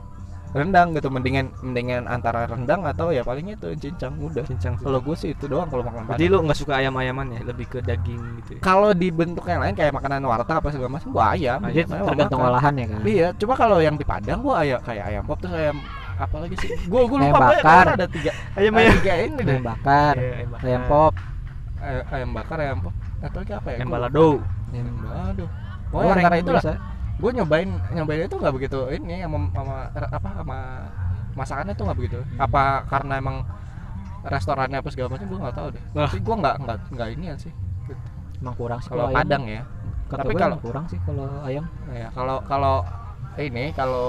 [0.53, 5.13] rendang gitu mendingan mendingan antara rendang atau ya paling itu cincang udah Cincang kalau gue
[5.13, 8.51] sih itu doang kalau makan Jadi lu nggak suka ayam-ayaman ya, lebih ke daging gitu
[8.55, 8.61] ya.
[8.61, 11.89] kalau di bentuk yang lain kayak makanan warteg apa segala macam gue ayam Nah, Jadi
[11.89, 12.51] Ayam tergantung makan.
[12.53, 12.99] olahan ya kan.
[13.03, 15.77] Iya, cuma kalau yang di Padang gua ayam kayak ayam pop terus ayam
[16.13, 16.69] apa lagi sih?
[16.85, 17.85] Gua gua Ayam lupa pokoknya bakar.
[17.97, 19.53] ada tiga Ayam ada tiga ini deh.
[19.53, 20.65] Ayam bakar, Iya, ayam bakar.
[20.69, 21.13] ayam pop,
[21.81, 22.93] Ay- Ayam bakar, ayam pop.
[23.19, 23.77] Atau apa ya?
[23.81, 24.27] Ayam balado.
[24.69, 25.45] Ayam balado.
[25.89, 26.63] Pokoknya antara itu lah.
[27.13, 30.57] Gue nyobain nyobain itu nggak begitu ini sama, sama apa sama
[31.33, 32.19] masakannya tuh nggak begitu.
[32.37, 33.37] Apa karena emang
[34.23, 35.83] restorannya apa segala macam gue nggak tahu deh.
[35.93, 37.53] Tapi gue nggak nggak nggak ini sih.
[38.41, 39.61] Emang kurang sih kalau padang ya.
[40.09, 41.65] Kata tapi kalau- kurang sih kalau ayam.
[41.91, 42.75] Ya kalau kalau
[43.33, 44.05] ini kalau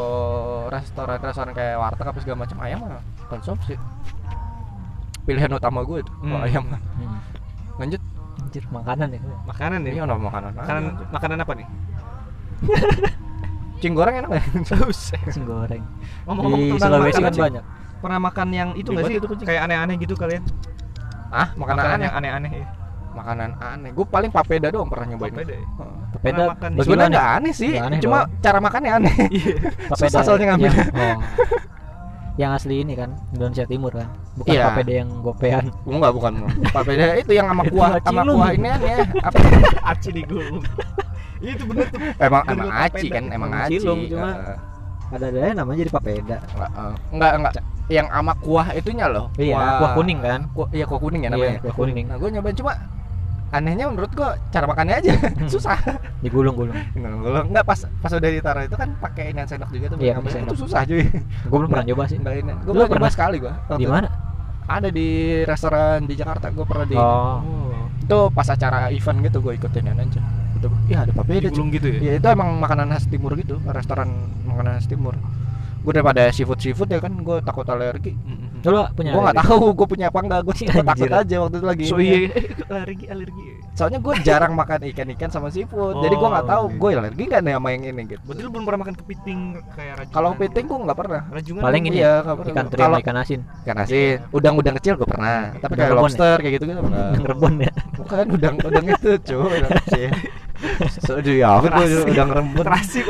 [0.68, 3.72] restoran restoran kayak warteg apa segala macam ayam mah konsumsi
[5.24, 6.46] pilihan utama gue itu kalau Hmm.
[6.46, 6.64] ayam.
[6.68, 7.18] Hmm.
[7.80, 8.02] lanjut.
[8.34, 9.18] Anjir, makanan ya.
[9.46, 10.04] Makanan ini ya.
[10.04, 10.52] ada makanan?
[10.54, 11.06] Makanan lanjut.
[11.10, 11.66] makanan apa nih?
[13.82, 14.44] cing goreng enak nggak.
[15.26, 15.82] Nasi goreng
[16.24, 17.64] Ngomong-ngomong tentang Sulawesi makanan kan banyak
[18.00, 19.16] Pernah makan yang itu nggak sih?
[19.16, 19.46] itu kucing.
[19.48, 20.44] Kayak aneh-aneh gitu kalian?
[21.30, 22.66] ah makanan, Makanan aneh yang aneh-aneh ya.
[23.10, 25.64] makanan aneh gue paling papeda doang pernah nyobain Papeda ya?
[26.14, 26.42] Papeda?
[26.78, 28.38] Sebenarnya nggak aneh sih, aneh cuma doang.
[28.38, 29.14] cara makannya aneh.
[29.34, 29.54] Iya.
[29.86, 30.70] Papeda susah soalnya ngambil.
[30.70, 31.18] yang, oh.
[32.34, 34.62] yang asli ini kan Indonesia Timur kan bukan Iya.
[34.68, 36.32] papeda yang gopean Enggak, bukan.
[36.70, 38.98] Papeda itu yang sama kuah sama kuah ini ya.
[39.22, 39.38] Apa?
[39.90, 40.58] Aci digulung.
[41.38, 41.98] Iya itu bener tuh.
[42.16, 43.70] Emang Bener, emang aci kan, emang aci.
[43.74, 44.58] cilung, cuma Heeh.
[45.10, 46.92] ada ada namanya jadi papeda Heeh.
[47.10, 47.52] enggak enggak
[47.86, 49.28] yang sama kuah itunya loh.
[49.36, 51.58] iya kuah kuning kan Kuah, iya kuah kuning ya iya namanya.
[51.60, 52.72] kuah kuning Nah, gue nyobain cuma
[53.50, 55.12] anehnya menurut gua cara makannya aja
[55.52, 55.78] susah.
[56.18, 59.96] digulung-gulung Enggak, enggak pas pas udah ditaruh itu kan pakai ini sendok juga tuh.
[60.00, 60.56] Iya, pakai itu sendok.
[60.58, 61.04] susah cuy.
[61.44, 62.52] gue belum pernah coba sih Enggak ini.
[62.64, 63.52] Gue Lu pernah sekali gua.
[63.60, 64.08] waktu di mana
[64.64, 65.08] Ada di
[65.44, 67.36] restoran di Jakarta gue pernah di oh
[68.00, 70.20] itu pas acara event gitu gue ikutin aja
[70.64, 71.46] itu iya ada papeda.
[71.46, 71.98] Digulung gitu ya.
[72.00, 74.08] ya itu emang makanan khas timur gitu restoran
[74.42, 75.12] makanan khas timur
[75.84, 78.64] gue daripada seafood seafood ya kan gue takut alergi Mm-mm.
[78.64, 81.12] lu punya gue nggak tahu gue punya apa enggak gue takut Anjir.
[81.12, 82.32] aja waktu itu lagi So iya,
[82.72, 83.42] alergi alergi.
[83.76, 86.76] soalnya gue jarang makan ikan ikan sama seafood jadi gue nggak Oh, tahu oke.
[86.80, 89.92] gue alergi nggak nih sama yang ini gitu Berarti lu belum pernah makan kepiting kayak
[89.94, 90.14] rajungan.
[90.16, 93.16] kalau piting gue nggak pernah rajungan paling ini iya nggak pernah ikan teri sama ikan
[93.20, 96.00] asin ikan asin udang-udang kecil gue pernah tapi Udang kayak ya?
[96.00, 99.72] lobster kayak gitu gitu pernah rebon ya bukan udang udang itu cuy udang
[101.04, 101.60] so ya.
[101.60, 102.10] Apa tuh Terasi.
[102.10, 103.00] udang rembun terasi.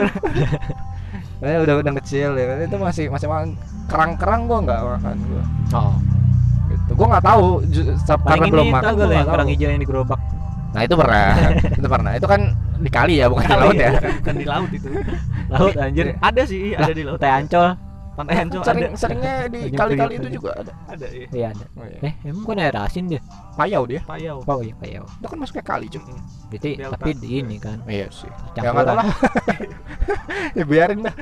[1.44, 2.44] Eh, udah udang kecil ya.
[2.50, 3.48] Kan itu masih masih makan
[3.88, 5.42] kerang-kerang gua nggak makan gua.
[5.76, 5.94] Oh.
[6.70, 6.90] Gitu.
[6.96, 7.46] Gua nggak tahu
[8.24, 10.20] karena belum makan gua yang kerang hijau yang di gerobak.
[10.74, 11.26] Nah itu pernah.
[11.78, 12.10] Itu pernah.
[12.18, 12.40] Itu kan
[12.74, 14.88] di kali ya bukan di laut ya bukan di laut itu.
[15.46, 16.18] laut anjir.
[16.18, 17.22] Ada sih, ada di laut.
[17.22, 17.78] teh ancol
[18.14, 18.94] Pantai Ancol sering ada.
[18.94, 20.34] seringnya di kali-kali itu ya.
[20.38, 20.72] juga ada.
[20.86, 21.26] Ada ya.
[21.34, 21.64] iya ada.
[21.74, 21.98] Oh, iya.
[22.06, 23.20] eh emang kan air asin dia?
[23.58, 24.00] Payau dia?
[24.06, 24.38] Payau.
[24.46, 25.04] oh iya payau.
[25.18, 26.20] Itu kan masuknya kali cuy Mm-mm.
[26.54, 26.94] jadi Delta.
[26.94, 27.82] tapi di ini kan.
[27.90, 28.30] Iya sih.
[28.54, 29.06] Ya nggak tahu lah.
[30.58, 31.14] Ya biarin dah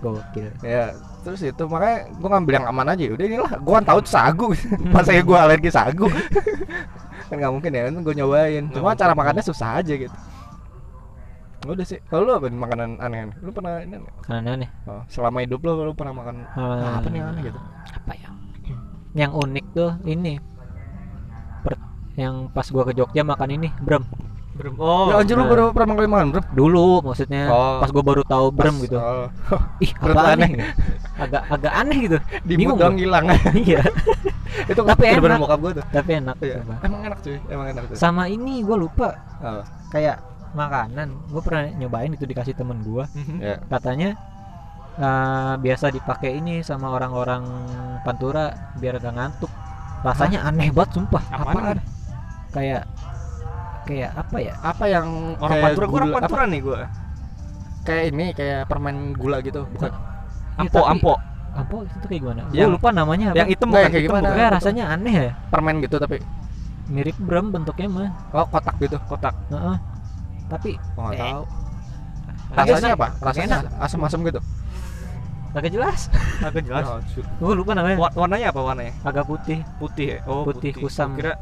[0.00, 0.48] gokil.
[0.64, 3.04] Ya terus itu makanya gua ngambil yang aman aja.
[3.12, 3.52] Udah inilah.
[3.60, 4.46] Gua kan tahu sagu.
[4.88, 6.08] Masa ya gua alergi sagu?
[7.28, 8.64] Kan nggak mungkin ya kan gua nyobain.
[8.72, 10.16] Cuma cara makannya susah aja gitu
[11.68, 11.98] udah sih.
[12.04, 14.14] Kalau lu apa nih makanan aneh lu pernah ini nggak?
[14.22, 17.58] karena aneh oh, selama hidup lu lu pernah makan Ah, apa nih yang aneh gitu?
[17.88, 18.28] apa ya?
[19.16, 20.34] Yang unik tuh ini.
[21.60, 21.82] Per-
[22.14, 24.04] yang pas gua ke Jogja makan ini brem.
[24.52, 25.12] Berem- Oh.
[25.12, 27.44] ya anjir lu baru pernah makan mana bro dulu maksudnya.
[27.46, 27.76] Oh.
[27.76, 28.96] pas gua baru tahu brem Pas- gitu.
[28.96, 29.28] oh,
[29.84, 30.48] ih apa aneh.
[30.50, 30.68] aneh?
[31.14, 32.16] agak agak aneh gitu.
[32.40, 33.00] Di Bingung dong gua.
[33.00, 33.24] hilang.
[33.58, 33.84] Iya.
[34.66, 35.36] Itu Tapi enak.
[35.38, 35.84] bokap gua tuh.
[35.86, 36.56] Tapi enak Iya.
[36.80, 39.08] emang enak cuy emang enak tuh sama ini gua lupa.
[39.40, 40.24] Oh, kayak
[40.56, 41.08] makanan.
[41.28, 43.04] Gua pernah nyobain itu dikasih temen gua.
[43.12, 43.36] Mhm.
[43.38, 43.56] ya.
[43.62, 44.16] Katanya
[44.96, 47.44] eh, biasa dipakai ini sama orang-orang
[48.00, 49.52] pantura biar gak ngantuk.
[50.00, 51.22] Rasanya aneh banget sumpah.
[51.28, 51.78] Apaan?
[52.48, 52.88] kayak
[53.84, 54.54] kayak apa ya?
[54.58, 56.80] Apa yang Orang kayak Pantura, gua orang gula- apa, Pantura nih gua.
[57.82, 59.92] kayak ini kayak permen gula gitu bukan?
[59.92, 61.14] Iya, Ampo, tapi- ampo.
[61.52, 62.40] apa itu kayak gimana?
[62.48, 63.36] Yang- gua lupa namanya apa.
[63.36, 63.82] Yang hitam bukan?
[63.82, 64.28] kayak hitam gimana?
[64.32, 64.50] bukan?
[64.56, 65.32] Rasanya aneh ya.
[65.48, 66.16] Permen gitu tapi.
[66.86, 68.10] Mirip brem bentuknya mah.
[68.32, 69.34] Oh kotak gitu Kotak.
[69.50, 69.76] Heeh.
[70.46, 71.22] Tapi gua nggak Eh.
[71.26, 71.42] tahu
[72.48, 74.40] rasanya apa rasanya asam-asam gitu
[75.50, 76.00] agak jelas
[76.38, 76.84] Agak jelas.
[76.84, 77.00] Oh,
[77.40, 78.92] gua lupa namanya Wa- Warnanya apa warnanya?
[79.00, 80.18] agak putih Putih ya?
[80.24, 81.16] Oh, Putih kusam.
[81.16, 81.32] Kira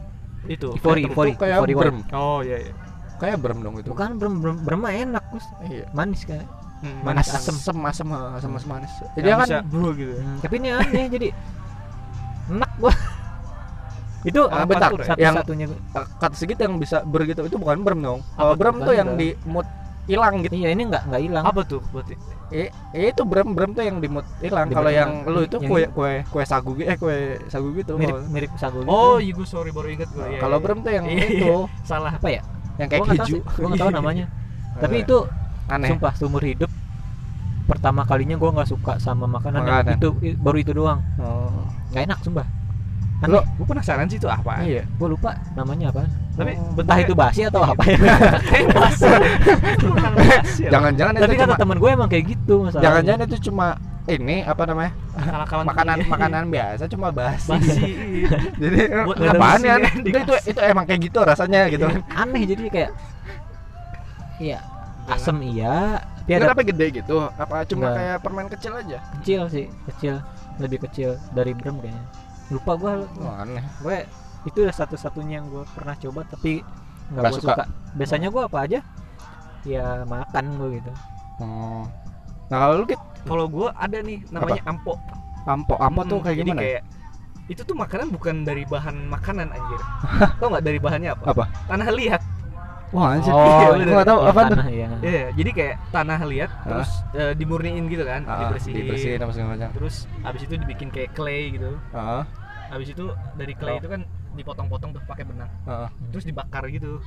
[0.47, 0.71] itu.
[0.71, 1.33] Ivory, Itu- ivory.
[1.35, 2.73] kayak brem Oh iya iya.
[3.17, 5.47] kayak brem dong itu bukan brem brem brem mah enak Gus.
[5.65, 6.43] iya manis kan
[6.79, 7.57] Hmm, Manis asam asem.
[7.57, 10.13] asam asam asam asam manis jadi kan bro gitu.
[10.15, 11.29] Hmm, tapi ini aneh jadi
[12.53, 12.93] enak gua
[14.25, 15.05] itu Ah, Orang bentar ya?
[15.05, 18.21] satu yang satunya kata sedikit yang bisa ber gitu itu bukan brem dong.
[18.33, 18.59] Kalau Apa tuh?
[18.59, 19.69] brem tuh yang di mood
[20.05, 20.53] hilang gitu.
[20.55, 21.45] Iya ini nggak nggak hilang.
[21.45, 22.17] Apa tuh berarti?
[22.51, 24.69] eh, eh, itu brem brem tuh yang di mood hilang.
[24.69, 27.95] Kalau yang lu itu Yang kue kue kue sagu gitu eh kue sagu gitu.
[27.95, 28.89] Mirip kalau- mirip sagu gitu.
[28.89, 30.25] Oh, iya gue sorry baru inget gue.
[30.39, 31.55] kalau brem tuh yang Iya, itu.
[31.83, 32.13] Salah.
[32.15, 32.41] apa ya?
[32.75, 34.27] Yang kayak keju gua nggak tahu namanya.
[34.75, 35.17] Tapi itu
[35.67, 35.89] aneh.
[35.91, 36.71] sumpah seumur hidup
[37.65, 41.01] pertama kalinya gua nggak suka sama makanan itu baru itu doang.
[41.17, 41.49] Oh.
[41.93, 42.47] Nggak enak sumpah
[43.25, 44.61] Lo- Gue penasaran sih itu apa.
[44.61, 46.05] iya gua lupa namanya apa.
[46.35, 46.77] Tapi Oh.
[46.77, 47.83] entah itu basi atau apa.
[47.87, 47.97] Ya
[48.69, 49.07] basi.
[50.67, 52.85] Jangan-jangan itu tapi kata cuma temen gue emang kayak gitu masalahnya.
[52.85, 53.67] Jangan-jangan itu cuma
[54.05, 54.93] ini apa namanya?
[55.15, 56.11] Akal-akalan makanan pria.
[56.11, 57.49] makanan biasa cuma basi.
[57.49, 57.83] Basi.
[58.63, 59.75] jadi Buat apaan ngerebus ya?
[59.79, 61.87] ini itu, itu itu emang kayak gitu rasanya gitu.
[62.11, 62.91] Aneh jadi kayak
[64.37, 64.59] iya
[65.07, 67.17] asem iya tapi Enggak ada tapi gede gitu?
[67.31, 67.97] Apa cuma Enggak.
[67.97, 68.99] kayak permen kecil aja?
[69.21, 70.15] Kecil sih kecil.
[70.55, 72.05] Lebih kecil dari brem kayaknya
[72.53, 73.99] lupa gua Wah, aneh gue
[74.45, 76.61] itu udah satu-satunya yang gue pernah coba tapi
[77.13, 77.53] nggak gue suka.
[77.57, 77.65] suka.
[77.97, 78.81] biasanya gue apa aja
[79.65, 80.93] ya makan gue gitu
[81.41, 81.85] oh.
[82.53, 85.01] nah kalau lu Kit, Kalau gua ada nih namanya ampo.
[85.49, 86.83] ampo ampo tuh Hmm, kayak jadi gimana kayak
[87.45, 89.81] itu tuh makanan bukan dari bahan makanan anjir.
[90.41, 91.25] Tau nggak dari bahannya apa?
[91.29, 91.45] Apa?
[91.69, 92.23] Tanah liat.
[92.95, 93.87] Wah anjir iya, gua bener.
[93.91, 97.85] nggak tahu Oh, apa tuh tanah ya Iya, jadi kayak tanah liat terus eh, dimurniin
[97.87, 98.77] gitu kan, Ah, dibersihin.
[98.79, 101.75] dibersihin apa segala macam Terus abis itu dibikin kayak clay gitu.
[101.91, 102.23] Heeh,
[102.71, 103.05] Abis itu
[103.35, 103.79] dari clay Oh.
[103.79, 104.01] itu kan
[104.33, 105.51] dipotong-potong tuh pakai benang.
[105.65, 105.89] heeh.
[106.11, 107.03] Terus dibakar gitu.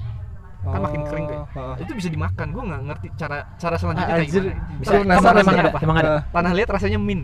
[0.60, 1.43] Kan makin kering tuh ya.
[1.50, 1.76] Heeh.
[1.82, 2.47] Itu bisa dimakan.
[2.52, 4.43] Gua nggak ngerti cara cara selanjutnya Ah, kayak anjir.
[4.43, 4.78] gimana.
[4.78, 4.91] Bisa.
[4.97, 5.71] Penasaran emang ada.
[5.80, 6.12] Emang ada?
[6.28, 7.21] Tanah liat rasanya min.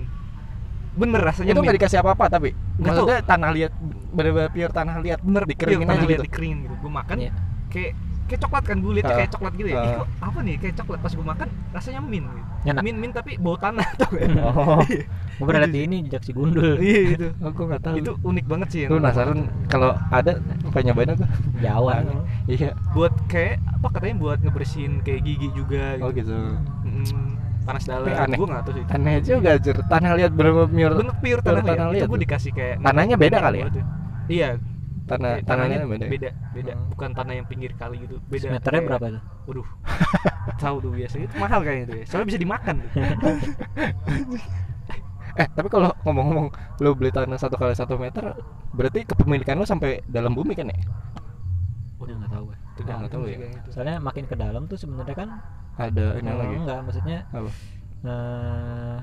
[0.93, 1.65] Bener rasanya itu min.
[1.65, 3.71] nggak dikasih apa-apa tapi Nggak maksudnya tanah liat
[4.13, 6.75] bener-bener pure tanah liat bener dikeringin iya, tanah aja liat gitu dikeringin gitu.
[6.79, 7.31] Gua makan Iya.
[7.67, 7.91] kayak
[8.25, 9.15] kayak coklat kan gue lihat Ah.
[9.15, 9.75] kayak coklat gitu ya.
[9.75, 9.95] Ih, Ah.
[9.95, 12.79] kok apa nih kayak coklat pas gue makan rasanya min gitu.
[12.79, 14.09] Min min tapi bau tanah tuh.
[14.39, 14.79] oh
[15.35, 17.27] gue pernah lihat di ini jejak si gundul Iya itu.
[17.47, 18.81] aku nggak tahu Itu unik banget sih.
[18.85, 20.31] lu penasaran kalau ada
[20.69, 21.23] pengen nyobain aku
[21.59, 21.93] Jawa
[22.45, 26.31] iya Buat kayak apa katanya buat ngebersihin kayak gigi juga oh gitu.
[26.31, 26.37] gitu
[26.83, 28.05] Mm, panas dalam.
[28.05, 28.37] Tapi aneh.
[28.37, 28.85] Gue nggak tahu sih.
[28.89, 31.93] aneh juga anjir tanah liat bener-bener pure Bener pure Tanah tanah, liat.
[31.93, 32.23] liat Itu gue tuh.
[32.23, 33.67] dikasih kayak Tanahnya beda kali ya?
[33.67, 33.85] Tuh.
[34.25, 34.47] Iya,
[35.03, 36.09] tanah kayak tanahnya beda ya?
[36.09, 36.71] beda, beda.
[36.73, 36.85] Hmm.
[36.89, 38.15] Bukan tanah yang pinggir kali gitu.
[38.25, 38.47] Beda.
[38.49, 39.67] meternya Kayak- berapa tuh Waduh.
[40.63, 42.05] Tahu tuh biasanya itu mahal kayaknya tuh ya.
[42.07, 42.89] Soalnya bisa dimakan tuh.
[45.33, 48.37] eh tapi kalau ngomong-ngomong lu beli tanah satu kali satu meter
[48.69, 50.77] berarti kepemilikan lu sampai dalam bumi kan ya
[51.97, 53.37] udah nggak tahu gue Udah nggak tahu ya.
[53.41, 53.69] gitu.
[53.73, 55.29] soalnya makin ke dalam tuh sebenarnya kan
[55.73, 57.49] ada ini lagi enggak maksudnya Apa?
[58.05, 58.97] eh,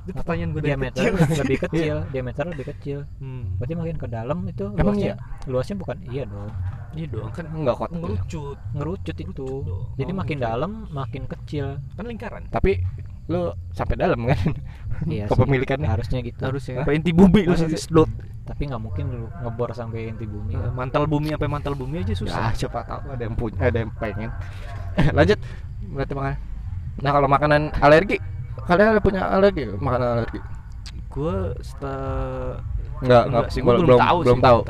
[0.00, 1.14] Itu pertanyaan gue diameter kecil.
[1.44, 2.98] lebih kecil diameter lebih kecil.
[3.20, 3.56] Hmm.
[3.60, 5.14] berarti makin ke dalam itu Emang luasnya
[5.46, 5.96] luasnya bukan?
[6.08, 6.50] Iya dong.
[6.90, 7.98] Iya dong kan enggak kotak ya?
[8.00, 8.58] ngerucut.
[8.74, 9.28] Ngerucut itu.
[9.30, 9.84] Ngerucut dong.
[10.00, 10.46] jadi Oh, makin gitu.
[10.48, 11.66] dalam makin kecil.
[11.94, 12.42] Kan lingkaran.
[12.50, 12.72] Tapi
[13.30, 14.40] lu sampai dalam kan?
[15.06, 15.88] Iya kepemilikannya.
[15.88, 16.40] Harusnya gitu.
[16.42, 16.82] Harusnya.
[16.82, 18.10] Sampai inti bumi lu sedot?
[18.48, 20.58] Tapi nggak mungkin lu ngebor sampai inti bumi.
[20.58, 22.50] Eh, mantel bumi sampai mantel bumi aja susah.
[22.50, 24.32] Ya siapa tahu ada yang punya ada yang pengen.
[25.18, 25.38] Lanjut.
[25.90, 26.34] Berarti makan
[27.00, 28.20] nah kalau makanan alergi
[28.64, 29.64] kalian ada punya alergi?
[29.76, 30.40] Makanan alergi?
[31.10, 32.60] Gue setelah
[33.00, 34.60] enggak enggak sih belum gue belum tahu belum sih, tahu.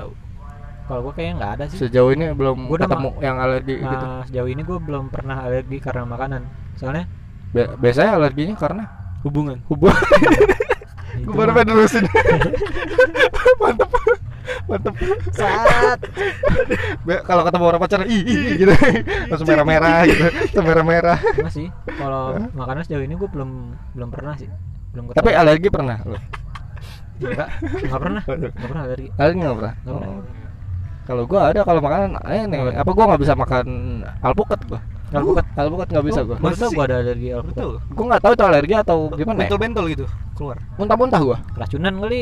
[0.86, 1.78] kalau gue kayaknya nggak ada sih.
[1.78, 4.06] Sejauh ini belum Gua ketemu yang alergi Nah, gitu.
[4.30, 6.42] sejauh ini gue belum pernah alergi karena makanan.
[6.74, 7.04] Soalnya
[7.50, 8.84] Bi- biasanya alerginya karena
[9.22, 9.58] hubungan.
[9.66, 9.98] Hubungan.
[11.20, 12.04] Gue baru pengen terusin
[13.60, 13.90] mantep
[14.68, 14.94] mantep.
[15.32, 15.98] Saat.
[17.24, 18.22] Kalau ketemu orang pacaran ih,
[18.60, 18.72] gitu.
[19.30, 20.24] Langsung merah merah gitu.
[20.26, 23.50] Langsung merah merah masih kalau makanan sejauh ini gue belum
[23.96, 24.48] belum pernah sih.
[24.92, 25.18] Belum ketemu.
[25.22, 25.96] Tapi alergi pernah?
[26.04, 26.18] Lu
[27.20, 29.08] enggak nggak pernah nggak pernah alergi.
[29.20, 29.74] Alergi nggak pernah?
[29.84, 30.10] Nggak pernah.
[30.10, 30.22] Oh.
[31.10, 32.90] kalau gua ada kalau makanan aneh apa?
[32.94, 33.66] gua nggak bisa makan
[34.22, 34.80] alpukat gua?
[35.10, 35.44] Alpukat.
[35.58, 36.36] alpukat nggak bisa gua.
[36.38, 36.76] Masa sih?
[36.78, 37.56] gue ada alergi alpukat?
[37.60, 37.72] Betul.
[37.92, 39.48] Gua nggak tahu itu alergi atau gimana ya?
[39.50, 40.04] Bentol-bentol gitu
[40.38, 40.56] keluar.
[40.80, 41.36] Muntah-muntah gua.
[41.52, 42.20] Keracunan kali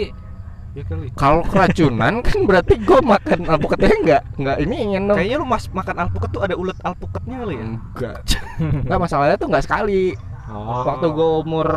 [0.78, 1.06] ya kali.
[1.18, 4.22] Kalau keracunan kan berarti gua makan alpukatnya enggak?
[4.38, 5.16] Enggak ini ingin dong.
[5.18, 7.64] Kayaknya lu mas makan alpukat tuh ada ulet alpukatnya kali ya?
[7.66, 8.18] Enggak.
[8.86, 10.02] Enggak masalahnya tuh enggak sekali.
[10.48, 10.86] Oh.
[10.86, 11.68] Waktu gua umur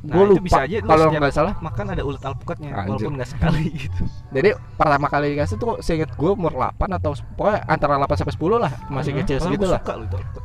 [0.00, 1.52] Nah, lupa bisa aja kalau nggak salah.
[1.60, 3.04] makan ada ulet alpukatnya Anjir.
[3.04, 4.02] walaupun nggak sekali gitu.
[4.32, 8.64] Jadi pertama kali dikasih tuh seinget gua umur 8 atau pokoknya antara 8 sampai 10
[8.64, 9.80] lah masih kecil Soalnya segitu lah.
[9.84, 10.40] suka lu itu.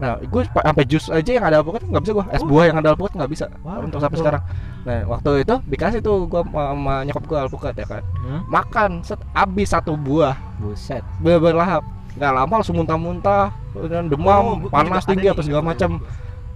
[0.00, 2.24] Nah, gue sampai jus aja yang ada alpukat nggak bisa gue.
[2.32, 3.46] Es buah yang ada alpukat nggak bisa.
[3.60, 4.42] Wah, untuk sampai sekarang.
[4.80, 8.02] Nah, waktu itu dikasih tuh gue sama nyokap gue alpukat ya kan.
[8.16, 8.40] Hmm?
[8.46, 10.36] Makan set habis satu buah.
[10.56, 11.84] buset Bener lahap.
[12.10, 13.54] Nggak lama langsung muntah-muntah,
[13.86, 16.00] dan demam, Oh, gua- panas tinggi apa segala macam.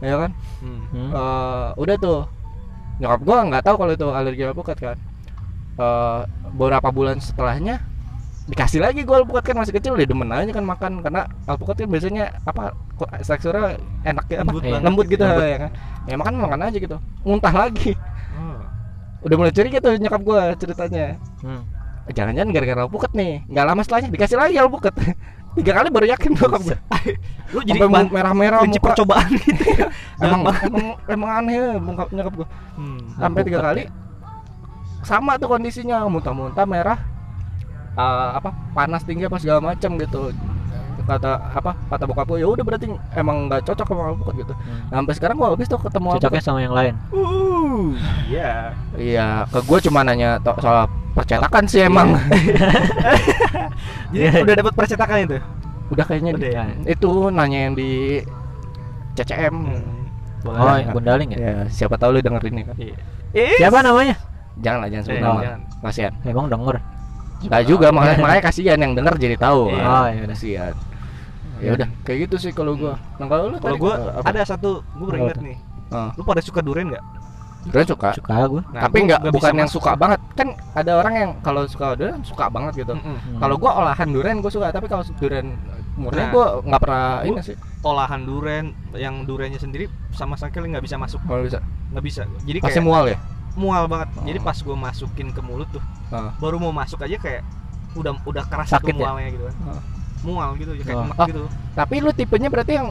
[0.00, 0.30] Ya kan?
[0.60, 0.80] hmm.
[0.90, 1.10] Hmm?
[1.12, 2.20] Eh, udah tuh.
[2.94, 4.96] Nyokap gue nggak tahu kalau itu alergi alpukat kan.
[5.74, 7.82] Eh, beberapa bulan setelahnya
[8.44, 11.88] dikasih lagi gue alpukat kan masih kecil dia demen aja kan makan karena alpukat kan
[11.88, 14.78] biasanya apa kok teksturnya enak ya apa Lembut Iya.
[14.78, 15.48] lembut gitu Lembut.
[15.48, 15.70] ya kan
[16.04, 17.96] ya makan makan aja gitu muntah lagi.
[19.24, 21.16] Udah mulai curiga tuh nyokap gue ceritanya.
[21.40, 21.64] Hmm.
[22.12, 23.40] jangan-jangan gara-gara alpukat nih.
[23.48, 24.92] Nggak lama setelahnya dikasih lagi alpukat
[25.56, 26.78] tiga kali baru yakin nyokap gue
[27.54, 28.86] lu jadi merah-merah kunci muka.
[28.90, 29.86] percobaan gitu ya?
[30.18, 33.00] Emang emang emang aneh ya nyokap nyokap gue hmm.
[33.22, 33.82] sampai tiga kali
[35.06, 36.04] sama tuh kondisinya.
[36.10, 36.98] Muntah-muntah merah
[37.96, 40.34] eh, apa panas tinggi apa segala macam gitu
[41.04, 44.54] kata apa kata bokap gue ya udah berarti emang nggak cocok sama alpukat gitu.
[44.54, 44.80] Hmm.
[44.86, 46.94] Nah, sampai sekarang gue habis tuh ketemu cocoknya sama yang lain?
[47.10, 47.92] Uh
[48.26, 52.16] ya iya ke gue cuma nanya to- soal percetakan sih emang.
[54.14, 55.36] Jadi udah dapat percetakan itu?
[55.90, 56.64] Udah kayaknya Udah di- ya?
[56.88, 57.90] itu nanya yang di
[59.14, 60.48] CCM hmm.
[60.48, 61.38] oh yang gundaling ya?
[61.38, 62.74] Ya siapa tahu lu denger ini kan.
[62.76, 62.96] Iya.
[63.58, 64.16] siapa namanya?
[64.56, 65.40] Jangan lah jangan sebut Eh, nama.
[65.42, 65.60] jangan.
[65.82, 66.12] kasihan.
[66.24, 66.76] Emang denger?
[67.44, 69.60] Enggak juga makanya, makanya kasihan yang denger jadi tahu.
[69.68, 69.82] Iya.
[69.82, 70.24] Ah, Oh, iya.
[70.26, 70.74] Kasihan
[71.58, 74.26] ya udah kayak gitu sih kalau gua nah kalau lu Kalau gua apa?
[74.26, 75.56] ada satu gue baru ingat nih.
[75.88, 76.10] Ah.
[76.12, 77.04] Lu pada suka durian nggak?
[77.64, 80.92] Durian suka suka gue Nah, tapi gua nggak nggak bukan yang suka banget kan ada
[80.94, 83.38] orang yang kalau suka durian suka banget gitu Mm-mm.
[83.38, 85.46] kalau gua olahan durian gua suka tapi kalau durian
[85.94, 90.68] murni Nah, gua nggak pernah gua- ini sih olahan durian yang duriannya sendiri sama sekali
[90.68, 92.22] nggak bisa masuk, kalau bisa nggak bisa.
[92.40, 93.18] Jadi pasti kayak mual ya
[93.54, 94.08] mual banget.
[94.24, 94.42] Jadi Oh.
[94.42, 96.34] pas gue masukin ke mulut tuh, Ah.
[96.34, 97.46] baru mau masuk aja kayak
[97.94, 99.06] udah udah keras Sakit tuh ya?
[99.06, 99.54] mualnya gitu kan.
[99.68, 99.80] Ah.
[100.24, 101.06] Mual gitu, ya kayak Oh.
[101.14, 101.26] Oh.
[101.26, 101.42] gitu.
[101.74, 102.88] tapi lu tipenya berarti yang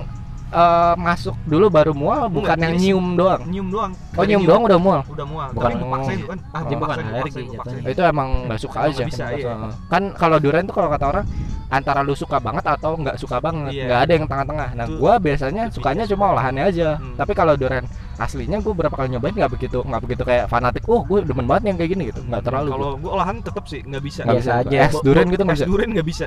[0.49, 3.89] eh, masuk dulu baru mual bukan yang jadi nyium doang Nyium doang.
[3.89, 5.47] oh Dari nyium doang udah mual udah mual.
[5.49, 6.39] Bukan- Tapi gue paksain tuh kan.
[6.43, 6.61] Ah, Oh.
[6.63, 7.41] dia Bukan alergi
[7.83, 9.53] itu emang nggak suka Emang aja bisa, iya.
[9.89, 11.25] Kan kalau durian tuh kalau kata orang
[11.67, 13.83] antara lu suka banget atau nggak suka banget Iya.
[13.83, 16.11] nggak ada yang tengah-tengah nah Itu- gua biasanya itu sukanya beda.
[16.13, 17.17] cuma olahannya aja Hmm.
[17.17, 17.85] tapi kalau durian
[18.15, 21.63] aslinya gua berapa kali nyobain nggak begitu nggak begitu kayak fanatik oh gue demen banget
[21.67, 22.99] yang kayak gini gitu nggak terlalu Kalau gua.
[22.99, 24.21] gue olahan tetep sih nggak bisa.
[24.23, 24.77] Nggak bisa aja.
[24.83, 26.25] es durian gitu nggak Es bisa durian nggak bisa.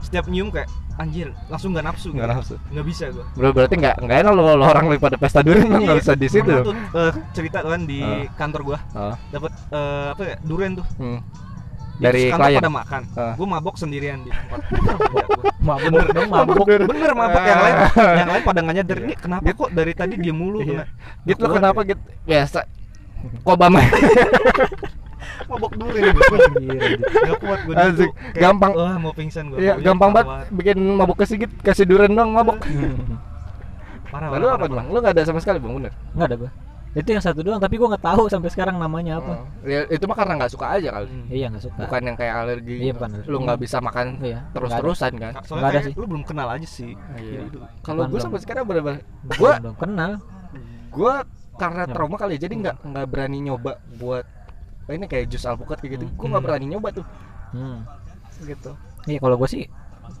[0.00, 2.08] Setiap nyium kayak anjir langsung nggak nafsu.
[2.12, 3.24] nggak nafsu Nggak bisa gue.
[3.34, 6.12] Ber- berarti nggak nggak enak lo, lo orang lagi pada pesta durian lo nggak bisa
[6.12, 8.28] di situ tuh, eh, cerita kan di Ah.
[8.34, 9.16] kantor gua Ah.
[9.28, 10.86] dapat eh, apa ya durian tuh.
[10.96, 11.20] Hmm.
[11.96, 12.58] Dari klien?
[12.58, 13.02] pada makan.
[13.14, 13.32] Ah.
[13.38, 14.58] Gue mabok sendirian di tempat.
[15.62, 15.78] gua.
[15.78, 17.76] mabuk dong mabuk Bener mabok yang lain.
[17.78, 18.14] Ah.
[18.18, 20.66] Yang lain pada nggak nyadar ini kenapa kok dari tadi dia mulu Iya.
[20.66, 20.84] kena.
[21.24, 22.60] gitu lo kenapa gitu biasa
[23.46, 23.78] Obama
[25.52, 26.02] mabok anjir.
[26.98, 28.10] Nggak kuat gue Asik.
[28.34, 28.72] Gampang.
[28.72, 29.58] Wah mau pingsan gue.
[29.60, 32.58] Iya, gampang banget bikin mabuk kesigit kasih durian dong mabuk.
[34.12, 34.28] Parah.
[34.28, 34.76] Lalu parah, apa parah.
[34.76, 34.86] bang?
[34.92, 35.92] Lu nggak ada sama sekali bang bener?
[36.12, 36.50] nggak ada gue
[36.92, 39.44] itu yang satu doang tapi gue nggak tahu sampai sekarang namanya apa Oh.
[39.64, 41.08] Ya, itu mah karena nggak suka aja kali.
[41.08, 41.26] Hmm.
[41.26, 42.74] iya nggak suka Bukan yang kayak alergi.
[42.78, 43.10] Iya, bukan.
[43.24, 45.32] Lu nggak bisa makan iya terus-terusan kan?
[45.42, 45.94] Soalnya Nggak ada sih.
[45.96, 46.92] lu belum kenal aja sih.
[47.16, 47.40] Iya.
[47.48, 47.58] Gitu.
[47.80, 50.12] Kalau gue sampai sekarang Gua- belum kenal
[50.92, 51.14] gue
[51.52, 54.24] karena trauma kali ya, jadi nggak nggak berani nyoba buat
[54.84, 56.04] oh, ini kayak jus alpukat kayak gitu.
[56.04, 56.16] Hmm.
[56.16, 56.48] Gue nggak Hmm.
[56.48, 57.04] berani nyoba tuh
[57.52, 57.78] hmm.
[58.44, 58.70] gitu.
[59.06, 59.64] iya kalau gue sih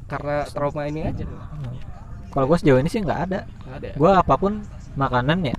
[0.06, 1.24] Karena trauma ini aja.
[2.28, 3.86] kalau gue sejauh ini sih nggak ada ada.
[3.86, 3.94] ya?
[3.94, 4.64] gue apa pun
[4.94, 5.56] makanan ya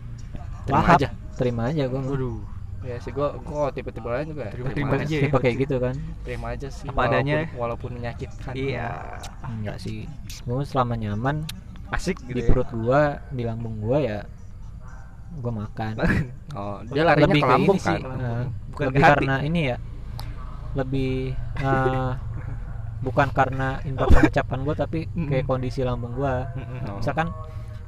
[0.63, 0.97] terima lahap.
[0.97, 1.09] aja.
[1.33, 2.39] terima aja gue Waduh.
[2.83, 4.45] Ya sih gue gue tipe-tipe lain juga.
[4.49, 5.17] Terima- terima, terima aja.
[5.21, 6.85] tipe kayak gitu kan Terima aja sih.
[6.85, 8.53] Apa adanya walaupun- Walaupun menyakitkan.
[8.53, 8.87] Iya.
[9.41, 10.03] enggak sih
[10.41, 11.35] gue selama nyaman
[11.89, 12.33] Asik gitu.
[12.33, 12.47] di ya.
[12.47, 13.01] perut gue
[13.31, 14.19] di lambung gue ya
[15.33, 15.93] gue makan
[16.53, 17.87] Oh, dia larinya lebih ke lambung kan.
[17.87, 19.13] sih eh, Bukan lebih ke hati.
[19.15, 19.77] karena ini ya
[20.73, 21.13] lebih
[21.59, 22.11] eh,
[22.99, 26.33] bukan karena indera pengucapan gue tapi kayak kondisi lambung gue
[26.95, 27.29] misalkan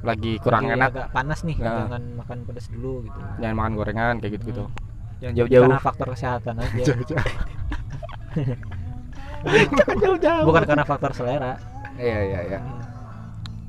[0.02, 1.86] Lagi kurang lagi enak, agak panas nih Nah.
[1.86, 4.64] jangan makan pedas dulu gitu jangan makan gorengan kayak gitu-gitu.
[5.16, 5.64] Yang Jauh-jauh.
[5.64, 6.82] karena faktor kesehatan aja
[10.02, 10.44] Jauh-jauh.
[10.44, 11.56] bukan karena faktor selera
[11.96, 12.58] Iya iya iya.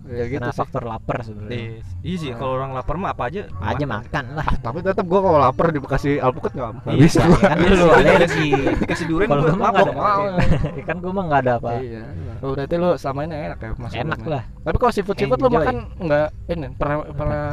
[0.07, 0.59] Ya gitu karena sih.
[0.59, 1.51] faktor lapar sebenarnya.
[1.53, 4.25] Iya, iya sih kalau orang lapar mah apa aja aja makan.
[4.33, 4.47] lah.
[4.57, 7.19] Tapi tetap gua kalau lapar di Bekasi alpukat nggak nggak Iya, bisa.
[7.21, 8.49] ya kan lu alergi.
[8.79, 10.23] dikasih durian kalau gua mabok nggak ada
[10.79, 11.69] ya kan gue mah nggak ada apa.
[11.77, 12.03] Iya.
[12.39, 13.91] Oh, berarti lu sama ini enak ya Mas.
[13.93, 14.43] enak lah.
[14.63, 17.43] Tapi kalau seafood seafood lu makan nggak ini pernah pernah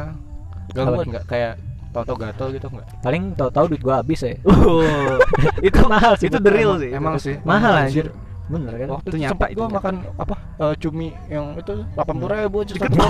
[0.71, 1.11] gangguan Apa?
[1.11, 1.25] nggak?
[1.27, 1.53] Kayak
[1.91, 2.87] toto gatel gitu nggak?
[2.99, 4.35] paling tahu-tahu duit gue habis ya.
[4.43, 4.83] Oh,
[5.67, 6.91] itu mahal sih itu the real sih.
[6.91, 7.35] Emang sih.
[7.41, 8.11] mahal anjir
[8.45, 9.77] bener kan Waktu Itu sempat itu gua nyata.
[9.81, 12.97] makan apa eh, cumi yang itu delapan puluh ribu aja satu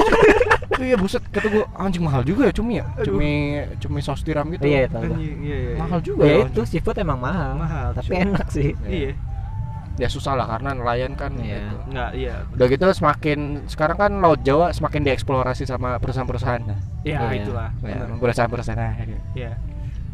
[0.76, 3.32] Iya buset kata gua anjing mahal juga ya cumi ya cumi
[3.80, 4.88] cumi saus tiram gitu iya.
[4.88, 5.76] Anjing, iya iya.
[5.76, 9.12] mahal juga ya ya itu seafood emang mahal Mahal, tapi enak sih Iya.
[9.96, 11.56] ya susah lah karena nelayan kan Iya.
[11.64, 11.76] gitu.
[11.88, 12.36] Enggak, iya.
[12.52, 17.40] udah gitu semakin sekarang kan laut Jawa semakin dieksplorasi sama perusahaan-perusahaan nah, Ya, Iya.
[17.40, 17.70] itulah.
[17.80, 19.08] ya, perusahaan-perusahaan.
[19.32, 19.52] Iya.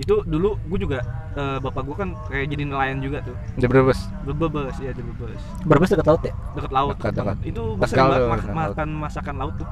[0.01, 0.99] Itu dulu gue juga
[1.31, 3.37] eh, bapak gue kan kayak jadi nelayan juga tuh.
[3.53, 5.41] di Brebes Bebes, ya di Bebes.
[5.63, 6.95] berbes dekat laut ya Dekat laut.
[6.97, 7.37] Dekat, dekat.
[7.45, 8.57] Itu gue sering banget dekat laut.
[8.73, 9.69] makan masakan laut tuh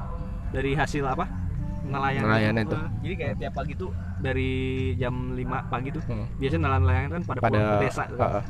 [0.50, 1.26] dari hasil apa?
[1.82, 2.22] Nelayan.
[2.22, 2.76] Nelayan itu.
[2.76, 4.50] Eh, Jadi kayak tiap pagi tuh dari
[4.94, 6.26] jam 5 pagi tuh Hmm.
[6.36, 8.18] biasanya nelayan-nelayan kan pada, pada pulang ke desa tuh.
[8.20, 8.42] Heeh.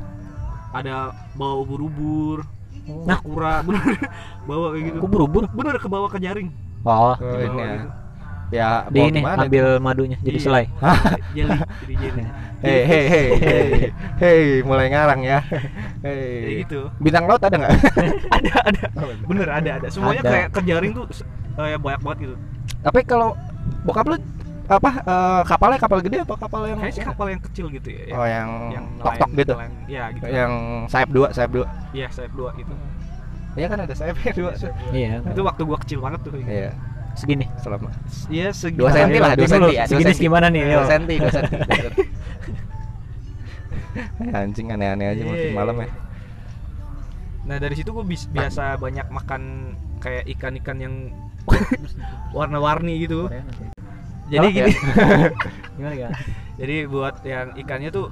[0.71, 0.93] Ada
[1.33, 2.37] bawa ubur-ubur,
[2.81, 3.19] Nah.
[3.19, 3.81] kura, bener
[4.49, 4.97] bawa kayak gitu.
[4.99, 6.49] Kok berubur Bener ke bawah ke jaring.
[6.81, 7.73] oh Oh, Dibawa ini ya.
[7.75, 7.89] gitu.
[8.51, 10.43] Ya di ini gimana ambil madunya jadi Iya.
[10.43, 10.65] selai
[11.35, 12.23] Jeli, jadi jeli.
[12.61, 13.27] Hei hei hei
[14.19, 15.41] hei mulai ngarang ya.
[15.97, 16.61] Kayak Hei.
[16.61, 16.93] gitu.
[16.99, 17.73] Bintang laut ada nggak?
[18.37, 18.83] ada ada
[19.23, 20.29] bener ada ada semuanya Ada.
[20.29, 21.05] kayak kejaring tuh
[21.57, 22.35] eh, ya banyak banget gitu
[22.81, 23.33] Tapi kalau
[23.81, 24.17] bokap lu
[24.67, 28.13] apa eh, kapalnya kapal gede apa kapal yang kayak sih kapal yang kecil gitu ya
[28.13, 29.53] Oh yang, yang tok tok gitu.
[29.53, 30.51] nelayan- ya gitu Yang
[30.87, 31.65] sayap dua, sayap dua.
[31.91, 32.73] iya sayap dua gitu
[33.51, 34.51] Iya kan ada sayapnya dua.
[34.93, 36.71] iya itu waktu gua kecil banget tuh Iya,
[37.21, 37.93] segini selama
[38.27, 39.85] iya segi dua senti lah, dua senti ya.
[39.85, 41.53] segini gimana nih, Dua senti, dua senti.
[41.55, 42.03] dua senti.
[44.21, 45.53] Eh, Anjing aneh-aneh aja makin Iya.
[45.53, 45.89] malam ya.
[47.41, 50.95] nah dari situ gua bis- biasa banyak makan kayak ikan-ikan yang
[52.31, 53.27] warna-warni gitu
[54.27, 54.71] jadi gini
[55.75, 56.17] gimana gimana
[56.55, 58.07] jadi buat yang ikannya tuh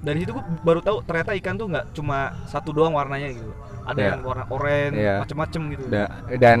[0.00, 3.94] dari situ gue baru tahu ternyata ikan tuh nggak cuma satu doang warnanya gitu ada
[3.94, 4.08] Iya.
[4.08, 5.14] yang warna oranye Iya.
[5.20, 6.58] macem-macem gitu Da- dan,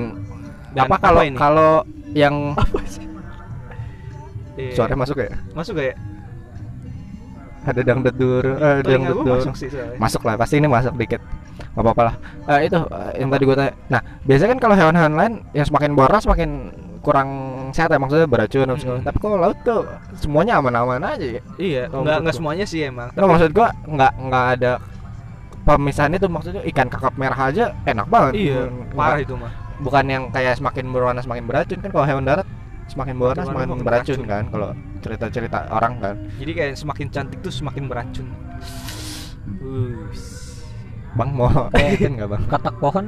[0.72, 1.36] Dan apa kalau ini?
[1.36, 1.72] kalau
[2.12, 2.34] yang
[4.52, 4.72] Iya.
[4.76, 5.32] suara masuk ya?
[5.52, 5.96] Masuk gak ya?
[7.62, 9.22] Ada dangdut dur eh, gue dur.
[9.38, 9.94] masuk sih soalnya.
[9.96, 11.22] masuk lah pasti ini masuk dikit.
[11.72, 12.14] Nggak apa-apa lah.
[12.50, 13.72] Eh, itu eh, yang tadi gue tanya.
[13.86, 16.50] Nah biasanya kan kalau hewan-hewan lain yang semakin boros semakin
[17.00, 17.28] kurang
[17.70, 18.66] sehat ya maksudnya beracun.
[18.68, 19.00] Hmm.
[19.00, 21.42] tapi kalau laut tuh semuanya aman-aman aja ya.
[21.56, 24.72] Iya nggak semuanya sih emang Nggak, maksud gua nggak nggak ada
[25.62, 28.32] pemisahan itu maksudnya ikan kakap merah aja enak banget.
[28.36, 29.52] Iya Bukan- parah itu mah
[29.82, 32.46] bukan yang kayak semakin berwarna semakin beracun kan kalau hewan darat
[32.86, 34.20] semakin berwarna Semakin semakin beracun beracun.
[34.28, 34.68] kan kalau
[35.02, 36.14] cerita-cerita orang kan.
[36.38, 38.26] Jadi kayak semakin cantik tuh semakin beracun.
[41.12, 42.42] Bang mau kan nggak bang?
[42.48, 43.06] Katak pohon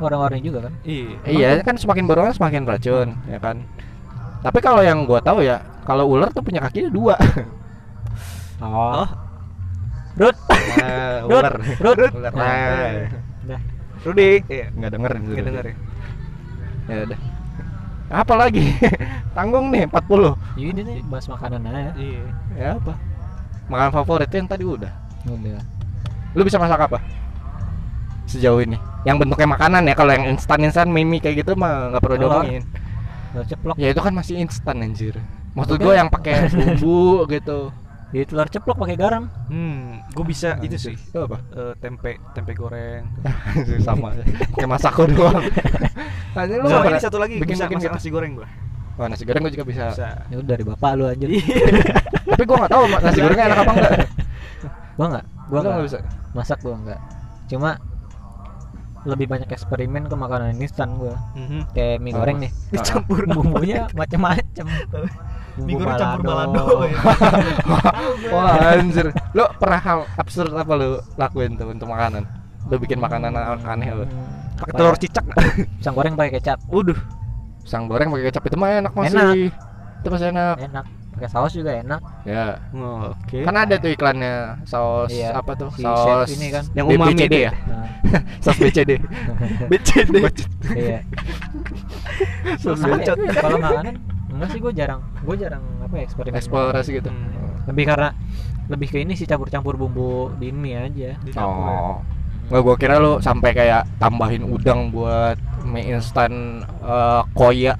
[0.00, 0.72] warna-warni juga kan?
[0.82, 1.16] Iya.
[1.24, 3.64] Iya kan semakin berwarna semakin beracun ya kan?
[4.40, 7.14] Tapi kalau yang gua tahu ya kalau ular tuh punya kakinya dua.
[8.60, 9.08] Oh, Oh.
[10.20, 10.36] Rut.
[10.76, 11.54] Nah, Rut, ular.
[11.80, 12.12] Rut.
[12.12, 12.32] ular.
[12.36, 13.08] Nah,
[13.48, 13.60] Dah.
[14.04, 15.64] Rudy iya nggak dengerin nggak denger
[16.90, 17.20] ya ya udah.
[18.10, 18.74] Apa lagi?
[19.38, 22.26] Tanggung nih 40 Ya ini nih bahas makanan aja iya.
[22.58, 22.98] Ya apa?
[23.70, 24.90] Makanan favorit yang tadi udah.
[25.30, 25.62] Udah.
[26.34, 26.98] Lu bisa masak apa?
[28.26, 28.74] Sejauh ini.
[29.06, 32.62] Yang bentuknya makanan ya kalau yang instan instan mimi kayak gitu mah nggak perlu diomongin.
[33.46, 33.78] Ceplok.
[33.78, 35.14] Ya itu kan masih instan anjir.
[35.54, 37.70] Maksud gue yang pakai bumbu gitu
[38.10, 39.30] di telur ceplok pakai garam.
[39.46, 40.94] Hmm gue bisa itu sih.
[40.98, 41.38] Itu apa?
[41.54, 43.06] Eh, tempe tempe goreng.
[43.86, 44.10] Sama.
[44.58, 45.46] Kayak masako doang.
[46.38, 47.38] Anjir, lu ini satu lagi?
[47.38, 47.96] bikin bisa bikin masak gitu?
[47.98, 48.48] nasi goreng gua.
[48.98, 49.84] Oh, nasi goreng gue juga bisa.
[49.94, 50.08] Bisa.
[50.30, 51.26] Ya udah dari bapak lu aja
[52.30, 53.92] tapi gue nggak tahu nasi gorengnya enak apa enggak.
[54.98, 55.24] Gua nggak.
[55.50, 55.98] Gua Lu nggak nggak bisa?
[56.30, 57.00] masak gua nggak.
[57.50, 57.70] Cuma
[59.08, 61.16] lebih banyak eksperimen ke makanan instan gua.
[61.34, 61.72] Mhm.
[61.72, 62.18] kayak mie Apa?
[62.20, 62.50] goreng nih.
[62.74, 63.22] Dicampur.
[63.30, 64.66] Bumbunya macem-macem
[65.62, 66.64] mie goreng campur balado.
[66.84, 66.96] ya.
[68.34, 69.06] wah anjir.
[69.32, 72.24] Lu pernah hal absurd apa lu lakuin tuh untuk makanan?
[72.68, 74.06] Lu bikin makanan aneh Hmm,
[74.60, 75.00] pakai apa telur ya?
[75.00, 75.24] cicak.
[75.80, 76.58] Pisang goreng pakai kecap.
[76.68, 76.98] Waduh.
[77.64, 79.34] Sang goreng pakai kecap itu mah enak masih Enak.
[80.00, 80.56] itu masih enak.
[80.60, 80.86] Enak.
[81.10, 82.00] Pakai saus juga enak.
[82.22, 82.56] Ya.
[82.70, 83.38] Oh, oke.
[83.42, 85.68] Kan ada tuh iklannya saus Iya, apa tuh?
[85.74, 86.64] Si saus ini kan.
[86.72, 87.52] Yang umami BCD ya?
[87.66, 87.86] Nah,
[88.44, 88.90] saus BCD
[89.66, 90.16] BCD
[90.76, 90.98] iya.
[92.56, 93.16] Saus bacot.
[93.34, 93.94] kalau makanan
[94.30, 95.00] enggak sih gue jarang.
[95.26, 96.36] Gue jarang apa ya eksperimen.
[96.38, 97.10] Eksplorasi gitu?
[97.10, 97.28] Hmm.
[97.68, 98.16] lebih karena
[98.72, 101.76] lebih ke ini sih campur-campur bumbu di mie aja Dicampur ya.
[101.76, 101.98] oh
[102.50, 107.78] nggak gua kira lu sampai kayak tambahin udang buat mie instan eh, koya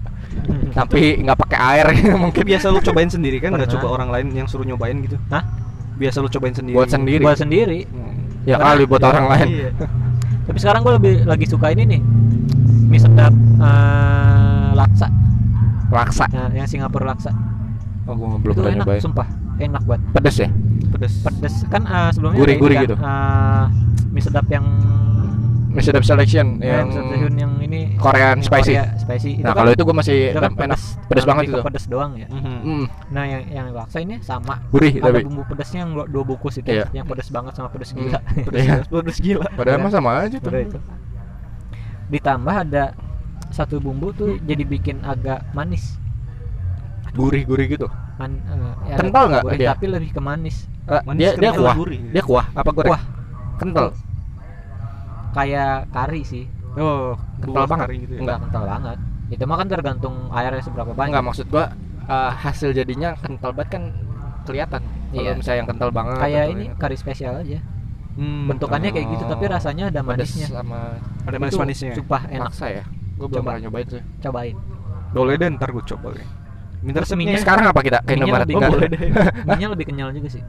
[0.71, 1.87] tapi nggak pakai air.
[2.23, 2.47] Mungkin.
[2.47, 3.51] Biasa lu cobain sendiri kan?
[3.51, 5.19] Nggak coba orang lain yang suruh nyobain gitu?
[5.27, 5.43] Hah?
[6.01, 6.77] biasa lu cobain sendiri?
[6.79, 7.23] Buat sendiri.
[7.27, 7.81] Buat sendiri.
[7.85, 8.49] Hmm.
[8.49, 9.47] ya kali buat orang lain.
[9.53, 9.71] Iya.
[10.49, 12.01] tapi sekarang gue lebih lagi suka ini nih.
[12.89, 15.11] Mie sedap eh, laksa
[15.93, 16.25] laksa.
[16.29, 17.31] Nah, yang Singapura laksa.
[18.07, 19.27] Oh gua belum itu pernah enak nyobain sumpah.
[19.57, 20.03] Enak banget.
[20.13, 20.49] Pedes ya?
[20.91, 21.13] Pedes.
[21.21, 21.55] Pedes.
[21.67, 22.97] Kan eh, sebelumnya ada Gurih-gurih ini kan, gitu.
[22.97, 23.65] eh,
[24.11, 24.67] mie sedap yang
[25.71, 27.95] mie sedap selection yang yang yang ini.
[27.95, 28.75] Korean yang spicy.
[28.75, 29.33] Korea spicy.
[29.39, 30.83] Nah kan- kalau itu gua masih itu kan enak pedes.
[31.07, 31.59] Pedes Nah, banget itu.
[31.63, 32.27] pedes doang ya.
[32.27, 32.59] Mhm.
[32.61, 34.59] Hmm, nah yang yang laksa ini sama.
[34.69, 35.23] Gurih ada tapi.
[35.23, 36.67] bumbu pedesnya yang dua, bungkus itu.
[36.69, 36.87] Iya.
[36.91, 38.19] yang pedes banget sama pedes Hmm, gila.
[38.41, 38.75] Pedes, iya.
[38.91, 39.47] pedes gila.
[39.53, 40.51] Padahal mah sama aja tuh.
[40.51, 40.79] Itu.
[42.09, 42.85] Ditambah ada
[43.51, 45.99] satu bumbu tuh jadi bikin agak manis.
[47.11, 47.87] Gurih-gurih gitu?
[48.17, 49.69] Man, eh, ya Kental nggak dia?
[49.75, 50.71] tapi lebih ke manis.
[50.87, 51.75] Eh, Manis dia dia kuah.
[51.75, 52.01] Gurih.
[52.09, 52.47] dia kuah?
[52.53, 53.03] Apa goreng Kuah.
[53.57, 53.87] kental?
[55.31, 56.45] Kayak kari sih.
[56.73, 57.87] Oh Kental banget.
[57.87, 58.21] kari gitu ya?
[58.21, 58.99] Enggak kental banget.
[59.29, 61.11] Itu mah kan tergantung airnya seberapa banyak.
[61.11, 61.65] Enggak maksud gua
[62.05, 63.83] eh, hasil jadinya kental banget kan
[64.43, 64.83] kelihatan.
[65.11, 65.35] Kalau Iya.
[65.35, 67.59] misalnya yang kental banget kayak ini yang kari spesial aja.
[68.13, 69.51] Hmm, bentukannya kayak gitu tapi Oh.
[69.51, 70.47] rasanya ada manisnya.
[70.47, 71.95] sama ada Itu manis-manisnya.
[71.95, 72.51] sumpah enak.
[72.51, 72.85] Maksa ya.
[73.21, 73.49] Gua belum Coba.
[73.51, 74.03] pernah nyobain sih.
[74.19, 74.57] cobain
[75.11, 76.27] boleh deh ntar gue coba deh
[76.81, 78.41] minta resepnya minyak Sekarang apa kita ke Minyak Indomaret?
[78.43, 78.71] lebih Nggak.
[78.73, 79.01] boleh deh
[79.51, 80.43] minyak lebih kenyal juga sih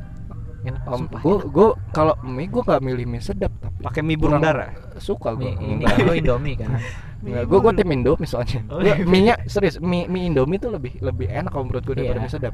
[0.62, 1.22] enak Om, enak.
[1.50, 5.42] gua kalau mie gua nggak milih mie sedap tapi pakai mie burung dara Suka gua.
[5.44, 6.72] mie ini kan lo indomie kan
[7.22, 8.66] Enggak, gua gua tim Indomie soalnya.
[8.66, 9.06] Oh, Gua iya.
[9.06, 12.24] mie-nya serius mie mie Indomie tuh lebih lebih enak kalau menurut gua daripada Iya.
[12.24, 12.54] mie sedap.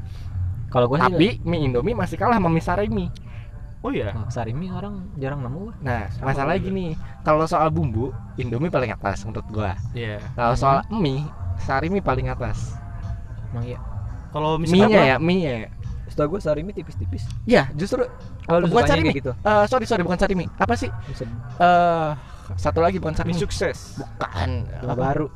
[0.68, 3.06] kalau gue sih Tapi mie Indomie masih kalah sama mie Sarimi.
[3.78, 5.74] Oh iya oh, sarimi orang jarang nemu gua.
[5.80, 6.66] Nah, Sama masalah juga.
[6.66, 6.86] gini,
[7.22, 9.78] kalau soal bumbu, Indomie paling atas menurut gua.
[9.92, 11.22] iya Kalau soal mie,
[11.58, 12.74] Sarimi paling atas.
[13.48, 13.78] emang iya
[14.28, 15.68] kalau misalnya Mie-nya ya, mie-nya ya.
[16.06, 18.04] setahu gue sarimi tipis-tipis Ya, justru
[18.44, 19.12] oh, lu bukan sarimi.
[19.14, 20.44] gitu Eh, sorry sorry bukan Sarimi.
[20.54, 20.88] Apa sih?
[20.88, 22.10] Eh
[22.56, 23.36] satu lagi bukan mie Sarimi.
[23.36, 24.68] sukses Bukan.
[24.84, 24.92] Apa?
[24.96, 25.28] baru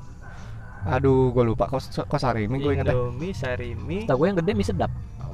[0.83, 1.71] Aduh, gue lupa.
[1.71, 2.91] Kok kok Sarimi gue ingetnya.
[2.91, 4.91] Indomie Sarimi setahu gue yang gede mie sedap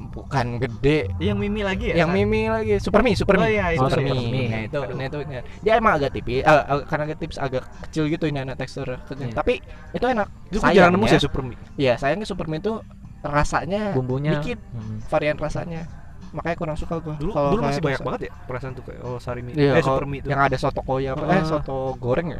[0.09, 1.05] Bukan gede.
[1.17, 3.53] yang mimi lagi ya Yang mimi lagi Super Mie, Super Oh Mie.
[3.53, 4.27] iya, itu Super Super Mie.
[4.27, 4.47] Mie.
[4.47, 4.95] Nah, itu Aduh.
[4.97, 6.41] nah itu nah, dia emang agak tipis.
[6.41, 8.87] eh, eh, karena agak tips agak kecil gitu ini ada tekstur.
[8.89, 9.31] Iya.
[9.31, 9.53] Tapi
[9.91, 10.27] itu enak.
[10.49, 12.73] itu jarang nemu sih super mie Iya, sayangnya Super Mie itu
[13.19, 15.03] rasanya bumbunya dikit hmm.
[15.07, 15.83] varian rasanya.
[16.29, 19.17] makanya kurang suka gua dulu Kalau dulu masih banyak banget ya perasaan tuh kayak oh
[19.17, 21.43] sari mie Iya, eh super mie itu yang ada soto koya apa eh Ah.
[21.43, 22.39] soto goreng ya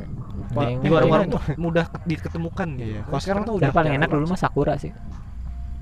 [0.77, 1.33] di warung-warung iya.
[1.33, 3.01] tuh mudah diketemukan gitu Iya.
[3.03, 4.93] Kalau sekarang tuh udah paling enak dulu mah Sakura sih.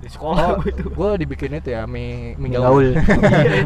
[0.08, 2.96] Di sekolah Oh, gua itu gue dibikin itu ya mie mie gaul.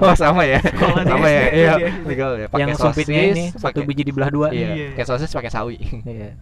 [0.01, 0.57] oh sama ya.
[0.57, 1.43] Sekolah di sama ya.
[1.53, 1.89] Iya, iya.
[2.01, 2.47] mie gaul ya.
[2.49, 4.47] Pakai yang sosis, sumpitnya ini satu biji dibelah dua.
[4.49, 4.87] Iya, Iya.
[4.97, 5.77] kayak sosis pakai sawi.
[6.01, 6.33] Iya.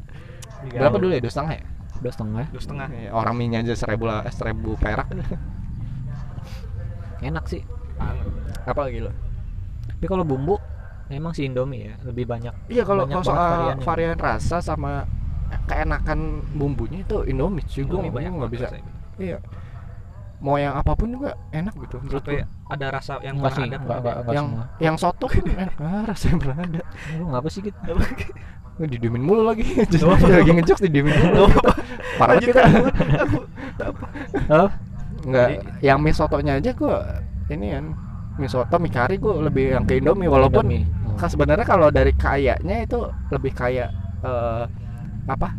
[0.71, 1.19] Berapa dulu ya?
[1.19, 1.63] Dua setengah ya?
[1.99, 2.45] Dua setengah.
[2.47, 5.07] dua setengah Iya, Orang mie aja seribu lah, seribu perak.
[7.19, 7.61] Enak sih.
[7.99, 8.27] banget
[8.63, 9.11] Apa lagi lo?
[9.99, 10.55] Tapi kalau bumbu
[11.11, 12.71] emang si Indomie ya lebih banyak.
[12.71, 15.03] Iya kalau soal varian rasa sama
[15.67, 18.67] keenakan bumbunya itu Indomie sih gue nggak bisa.
[19.19, 19.43] Iya.
[20.39, 22.47] Mau yang apa pun juga enak gitu menurut sampai gua.
[22.71, 24.65] ada rasa yang Enggak pernah sih, ada enggak, enggak, enggak yang semua.
[24.79, 26.81] yang soto kan enak ah, rasanya pernah ada.
[27.11, 27.91] Lu ngapa sih gitu?
[28.79, 29.63] Gue didiemin mulu lagi.
[29.91, 31.45] Jadi lagi ngejok didiemin mulu.
[32.15, 32.61] Parah kita.
[35.19, 35.47] Enggak,
[35.83, 37.03] yang mie sotonya aja gua
[37.51, 37.85] ini kan
[38.39, 40.87] mie soto mie kari gua lebih yang ke Indomie walaupun Indomie.
[41.03, 41.19] Oh.
[41.19, 43.91] kan sebenarnya kalau dari kayaknya itu lebih kayak
[44.23, 44.63] eh,
[45.27, 45.49] apa?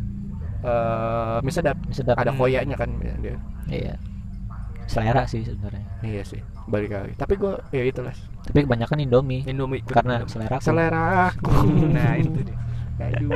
[0.64, 1.76] Eh mie sedap.
[1.92, 2.16] sedap.
[2.16, 2.40] Ada Hmm.
[2.40, 2.88] koyanya kan
[3.20, 3.36] dia.
[3.68, 3.94] Iya.
[4.90, 5.86] Selera sih sebenarnya.
[6.02, 7.14] Iya sih, balik lagi.
[7.14, 8.10] Tapi gua ya itulah.
[8.42, 10.32] Tapi kebanyakan Indomie Indomie karena Indomie.
[10.32, 10.64] selera aku.
[10.64, 11.52] Selera aku.
[11.96, 12.58] nah itu dia
[13.00, 13.30] Aduh.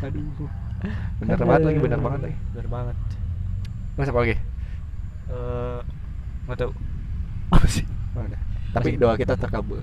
[0.00, 0.48] Aduh.
[1.16, 2.36] Bener banget lagi, bener banget lagi.
[2.52, 2.96] bener banget
[3.94, 4.36] Mas apa lagi?
[5.24, 5.78] eh
[6.44, 6.72] nggak tahu
[7.50, 7.84] Apa sih?
[8.12, 8.40] Udah.
[8.70, 9.80] Tapi Masih- doa kita terkabul.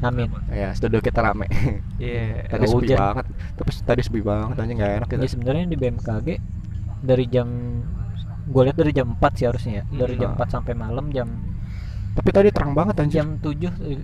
[0.00, 0.28] Amin.
[0.46, 1.48] Ya, studio kita rame.
[1.96, 2.98] iya tadi sepi hujan.
[2.98, 3.26] banget.
[3.56, 5.26] Tapi tadi sepi banget aja nggak enak Ya kita.
[5.28, 6.28] sebenarnya di BMKG
[7.02, 7.48] dari jam
[8.44, 9.84] gue lihat dari jam 4 sih harusnya ya.
[9.96, 10.38] Dari jam Hmm.
[10.38, 11.28] 4 sampai malam jam
[12.12, 13.20] Tapi tadi terang banget anjir.
[13.20, 13.98] jam 7 eh,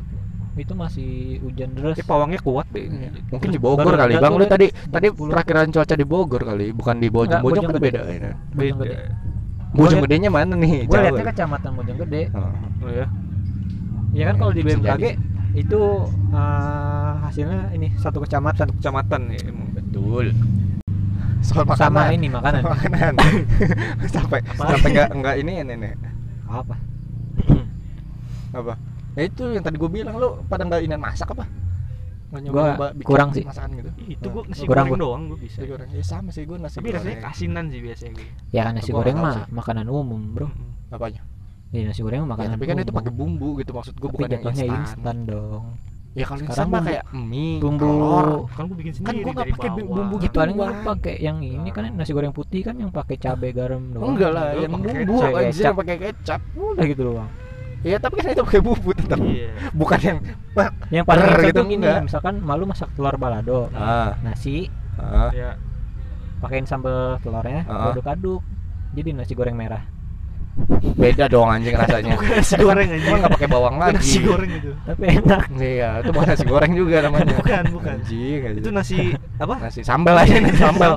[0.57, 1.11] itu masih
[1.41, 1.95] hujan deras.
[1.95, 3.09] Tapi pawangnya kuat deh Iya.
[3.09, 4.13] Jadi- Mungkin di Baru Bogor kali.
[4.17, 5.31] Bang lu tadi tadi 10.
[5.31, 7.41] perakiraan cuaca di Bogor kali, bukan di Bojong.
[7.41, 8.31] Bojong kan beda ini.
[8.51, 8.91] Bojonggede.
[8.91, 8.99] beda
[9.71, 10.83] Bojong gedenya mana nih?
[10.83, 11.31] Gue Jauh lihatnya ya?
[11.31, 12.23] kecamatan Bojonggede.
[12.35, 12.51] Oh.
[12.83, 13.07] oh ya
[14.11, 15.05] Ya kan kalau di BMKG
[15.53, 15.81] itu
[16.35, 20.35] eh, hasilnya ini satu kecamatan kecamatan ya emang Betul.
[21.41, 21.81] Soal makanan.
[21.81, 22.63] sama ini makanan.
[22.63, 23.13] makanan.
[24.07, 25.93] sampai sampai enggak enggak ini ini nih.
[26.47, 26.75] Apa?
[28.53, 28.75] Apa?
[29.13, 31.45] Ya itu yang tadi gue bilang lu pada nggak ini masak apa?
[32.31, 33.43] Nggak Gua nyoba bikin kurang sih.
[33.43, 33.91] Masakan gitu.
[34.07, 35.03] itu gua nasi Kurang goreng gua.
[35.03, 35.89] doang gua bisa goreng.
[35.91, 37.03] Ya sama sih gue nasi tapi goreng.
[37.03, 40.47] rasanya kasinan sih biasanya gue Ya kan nasi Gua goreng mah makanan umum, Bro.
[40.89, 41.23] Apanya?
[41.71, 42.99] Iya nasi goreng mah Ya, makanan tapi kan itu umum.
[43.03, 44.83] pakai bumbu gitu maksud gue Tapi bukan yang jatuhnya instan.
[44.87, 45.65] instan dong.
[46.11, 48.29] Ya kalau Sekarang bumbu- kayak mie, bumbu telur.
[48.51, 50.37] kan gua bikin Kan sendiri gua nggak dari pakai bumbu Ya gitu.
[50.37, 50.83] paling lu Bang.
[50.85, 54.11] pakai yang ini kan nasi goreng putih kan yang pakai cabai garam doang.
[54.11, 56.41] Enggak lah, yang bumbu aja yang pakai kecap.
[56.53, 57.31] Udah gitu doang.
[57.81, 59.19] Iya, tapi kan itu pakai bumbu tetap.
[59.23, 60.19] iya Bukan yang
[60.91, 62.03] Yang paling instan gitu, gini, enggak.
[62.03, 65.31] misalkan malu masak telur balado, ah, nasi, ah.
[65.31, 65.55] ya
[66.41, 67.89] pakein sambal telurnya, Ah.
[67.89, 68.43] aduk-aduk.
[68.91, 69.87] Jadi nasi goreng merah.
[70.93, 72.15] Beda dong anjing rasanya.
[72.17, 73.97] nasi goreng aja Cuma nggak pakai bawang lagi.
[73.97, 75.45] nasi goreng itu Tapi enak.
[75.55, 77.35] Iya, itu bukan nasi goreng juga namanya.
[77.35, 78.61] bukan bukan Anjing, anjing.
[78.61, 78.99] itu nasi
[79.37, 80.91] apa nasi sambal aja nasi sambal.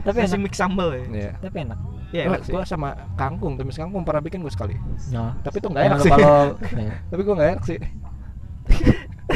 [0.00, 1.30] Tapi nasi mix sambal ya Iya.
[1.38, 1.78] Tapi enak.
[2.10, 4.74] ya Gua- enak sih gua sama kangkung, tumis kangkung pernah bikin gue sekali.
[5.10, 6.10] Nah, Tapi itu nggak emang enak sih.
[6.10, 6.36] kalau
[6.74, 7.78] ya, Tapi gue nggak enak sih.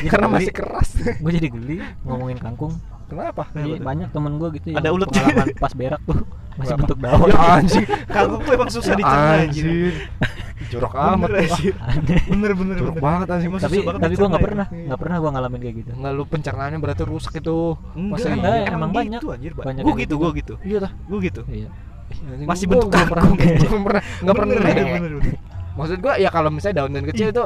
[0.05, 0.35] Karena geli.
[0.37, 0.89] masih keras.
[1.17, 2.75] gue jadi geli ngomongin kangkung.
[3.05, 3.47] Kenapa?
[3.53, 5.09] Jadi banyak temen gue gitu Ada yang ulet.
[5.09, 6.19] pengalaman pas berak tuh
[6.55, 7.27] masih bentuk daun.
[7.27, 7.85] Ya anjing.
[8.07, 9.93] kangkung tuh emang susah Ya dicerna anjir.
[10.65, 11.29] Jorok amat.
[11.29, 11.75] bener anjir
[12.25, 13.03] bener bener Jorok bener.
[13.03, 13.51] banget anjing.
[13.51, 14.47] Tapi susah banget tapi gue dicerna nggak ya.
[14.47, 15.91] pernah nggak pernah gue ngalamin kayak gitu.
[15.93, 17.57] Enggak lu pencernaannya berarti rusak itu.
[17.93, 18.67] enggak Masa enggak, iya?
[18.71, 19.19] emang banyak.
[19.19, 20.15] gitu anjir Banyak gue gitu gitu.
[20.17, 20.93] gue gitu Iya dah.
[20.95, 21.69] gue gitu Iya.
[22.45, 25.37] Masih bentuk belum pernah belum pernah enggak pernah Bener, bener, bener, bener.
[25.75, 27.45] maksud gua ya kalau misalnya daun-daun kecil itu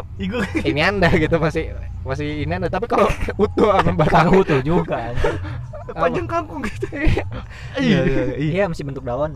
[0.63, 1.73] ini anda gitu masih
[2.05, 3.09] masih ini anda tapi kalau
[3.41, 5.17] utuh sama batang Tahu tuh juga.
[5.91, 6.87] Panjang kangkung gitu
[7.79, 9.33] iya iya iya Iya masih bentuk daun.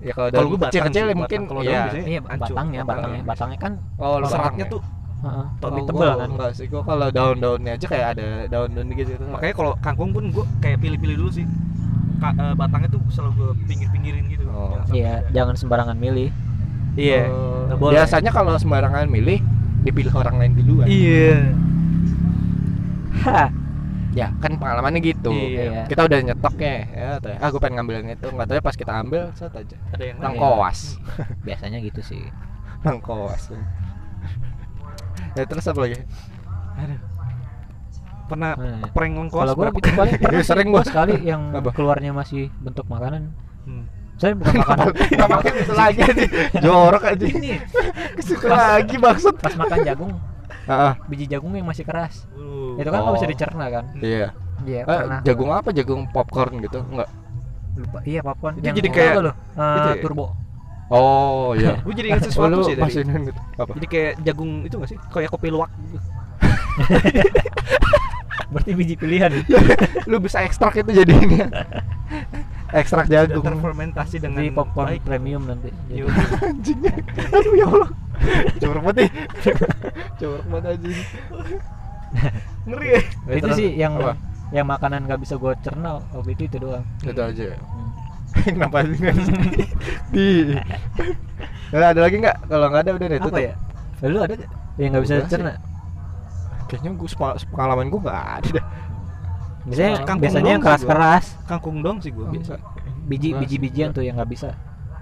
[0.00, 1.40] ya kalau Kalau daun gua kecil-kecil ya mungkin.
[1.44, 3.58] Kalau daun iya biasanya Iya batangnya, batangnya, Batangnya.
[3.58, 4.82] kan oh seratnya batang tuh
[5.60, 6.28] lebih Oh, tebel gua kan.
[6.32, 10.24] enggak sih gua kalau daun-daunnya aja kayak ada daun-daun gitu gitu makanya kalau kangkung pun
[10.30, 11.44] gue kayak pilih-pilih dulu sih
[12.16, 14.76] Ka- eh, batangnya tuh selalu gue pinggir-pinggirin gitu Oh.
[14.90, 16.32] Iya, jangan sembarangan milih.
[16.94, 17.92] iya Oh, nggak boleh.
[17.96, 19.38] biasanya kalau sembarangan milih
[19.80, 21.52] dipilih orang lain duluan iya
[23.20, 23.52] Ha.
[24.10, 25.30] Ya kan pengalamannya gitu.
[25.30, 25.86] Iya.
[25.86, 28.76] kita udah nyetoknya ya tuh ah gue pengen ngambil yang itu nggak tahu ya pas
[28.76, 29.76] kita ambil set aja.
[29.94, 30.98] Ada yang koas.
[31.46, 32.22] Biasanya gitu sih.
[32.80, 33.52] nang koas.
[35.32, 36.00] Ya terus apa lagi?
[38.26, 40.82] Pernah Nah, prank lengkos Kalau gue gitu paling pernah Sering gua.
[40.86, 41.74] sekali yang Apa?
[41.74, 43.34] keluarnya masih bentuk makanan.
[43.66, 43.84] Hmm.
[44.16, 44.86] Saya bukan makanan.
[44.94, 46.24] nggak makan itu lagi aja
[46.64, 47.50] jorok aja Ini.
[48.46, 49.34] Lagi maksud.
[49.34, 50.12] Pas makan jagung,
[50.66, 52.26] ah biji jagung yang masih keras.
[52.32, 52.74] Uh.
[52.74, 53.32] Itu kan nggak bisa Oh.
[53.32, 53.84] dicerna kan?
[53.96, 54.28] iya
[54.60, 55.20] Iya, Eh, pernah.
[55.24, 57.08] jagung apa jagung popcorn gitu enggak
[57.70, 57.98] Lupa.
[58.02, 58.54] Iya, popcorn.
[58.54, 59.34] Itu yang jadi kayak- loh?
[59.56, 59.94] Eh, ya?
[59.98, 60.26] turbo.
[60.90, 61.78] Oh iya.
[61.86, 63.40] gue jadi ingat Oh, sesuatu sih dari gitu.
[63.56, 63.72] apa?
[63.72, 65.98] jadi kayak jagung itu gak sih kayak kopi luwak gitu.
[68.50, 69.30] Berarti biji pilihan.
[70.10, 71.38] lu bisa ekstrak itu jadi ini.
[72.70, 73.40] ekstrak jagung.
[73.40, 75.02] terfermentasi dengan Nanti popcorn baik.
[75.04, 75.70] premium nanti.
[75.86, 76.06] Jadi, Yo.
[76.42, 76.78] Anjing.
[77.30, 77.90] Aduh ya Allah.
[78.60, 79.10] Banget nih.
[80.18, 80.98] Curug banget anjing.
[82.68, 83.00] ngeri ya
[83.38, 84.18] itu sih yang Apa?
[84.50, 86.84] yang makanan nggak bisa gue cerna waktu itu itu doang.
[87.06, 87.44] Itu aja.
[87.54, 87.56] ya?
[87.56, 87.90] Hmm.
[88.54, 88.98] Kenapa sih?
[90.14, 90.26] Di.
[91.70, 92.36] Nah, ada lagi nggak?
[92.50, 93.40] Kalau nggak ada udah deh Apa tutup.
[93.42, 93.54] ya?
[94.10, 94.50] Lu ada gak?
[94.78, 95.52] Yang nggak bisa cerna.
[96.66, 97.08] Kayaknya gue
[97.50, 98.66] pengalaman gue nggak ada dah.
[99.60, 100.66] Biasanya Kangkung biasanya yang sih gua.
[100.72, 102.56] keras-keras, kangkung dong sih gue biasa
[103.10, 103.98] biji biji-bijian enggak.
[103.98, 104.48] tuh yang nggak bisa.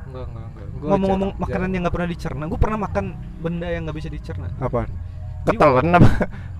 [0.08, 0.48] Enggak, enggak,
[0.80, 3.04] ngomong-ngomong jarang- makanan yang nggak pernah dicerna gue pernah makan
[3.38, 4.86] benda yang nggak bisa dicerna apa?
[5.44, 6.10] Ketelan apa?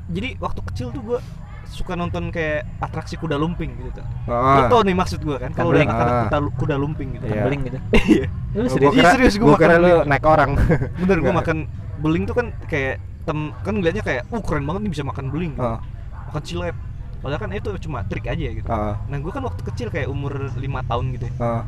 [0.08, 1.20] jadi waktu kecil tuh gue
[1.68, 4.64] suka nonton kayak atraksi kuda lumping gitu tuh Ah.
[4.64, 6.22] Lo tau nih maksud gue kan kalau udah makan Ah.
[6.24, 7.42] kuda, kuda lumping gitu Iya.
[7.44, 7.78] Beling gitu.
[8.08, 8.26] Iya.
[8.54, 8.88] Lu serius?
[8.88, 10.50] Iya, kira- serius, gua gua makan kira lu naik orang.
[10.96, 11.56] bener gue makan
[11.98, 15.52] beling tuh kan kayak tem kan ngeliatnya kayak uh keren banget nih bisa makan beling
[15.52, 15.66] gitu.
[15.66, 15.80] Ah.
[16.26, 16.76] makan cilet
[17.18, 18.96] padahal kan itu cuma trik aja gitu Ah.
[19.04, 21.62] nah gue kan waktu kecil kayak umur lima tahun gitu ya Ah.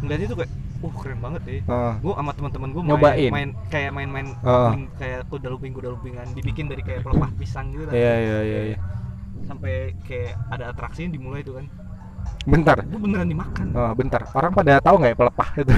[0.00, 1.94] ngeliatnya tuh kayak uh keren banget ya Ah.
[1.96, 3.16] gue sama teman-teman gue Nyobain?
[3.26, 7.70] main, main kayak main-main beling, kayak kuda lumping kuda lumpingan dibikin dari kayak pelepah pisang
[7.70, 7.88] gitu.
[7.88, 8.78] Iya, iya, iya, iya.
[9.42, 11.66] sampai kayak ada atraksinya dimulai tuh kan
[12.42, 12.76] Bentar.
[12.80, 14.22] gue beneran dimakan Oh, bentar.
[14.28, 15.72] Orang pada tahu nggak ya pelepah itu?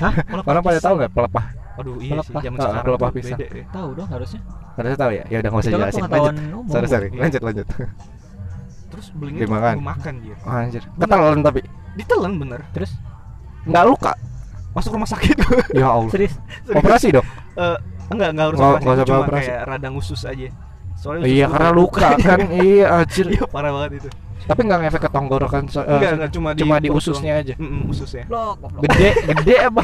[0.00, 0.12] Hah?
[0.32, 1.44] Pelepah Orang pada tahu nggak pelepah?
[1.76, 2.42] aduh iya sih Pelepah.
[2.42, 3.38] zaman Ah, sekarang pelepah pisang.
[3.38, 3.64] beda ya.
[3.70, 4.40] Tahu dong harusnya.
[4.70, 5.24] Harusnya tahu ya?
[5.26, 6.02] Ya udah nggak usah Itu jelasin.
[6.02, 6.34] Lanjut.
[6.68, 7.08] Sorry, sorry.
[7.08, 7.20] Iya.
[7.20, 7.66] Lanjut, lanjut.
[8.90, 9.74] terus belingnya tuh Dimakan.
[9.76, 10.82] gue makan gitu Oh, anjir.
[10.90, 11.60] Ketelan tapi
[11.94, 12.90] ditelan bener Terus
[13.62, 14.12] nggak luka.
[14.70, 15.34] Masuk rumah sakit
[15.74, 16.08] Ya Allah.
[16.08, 16.34] serius
[16.66, 17.26] Operasi dong.
[17.54, 17.76] Eh,
[18.08, 19.42] enggak enggak harus operasi, nggak usah cuma operasi.
[19.46, 20.48] kayak radang usus aja
[20.94, 22.38] soalnya Iya, usus karena gua- luka kan.
[22.62, 23.26] Iya, anjir.
[23.28, 24.10] iya parah banget itu
[24.40, 25.62] Tapi nggak ngefek ke tenggorokan.
[25.66, 27.54] so- eh, enggak enggak cuma di cuma di perut ususnya aja.
[27.56, 28.82] Mm-mm, ususnya Blok, goblok.
[28.84, 29.82] Gede, gede apa?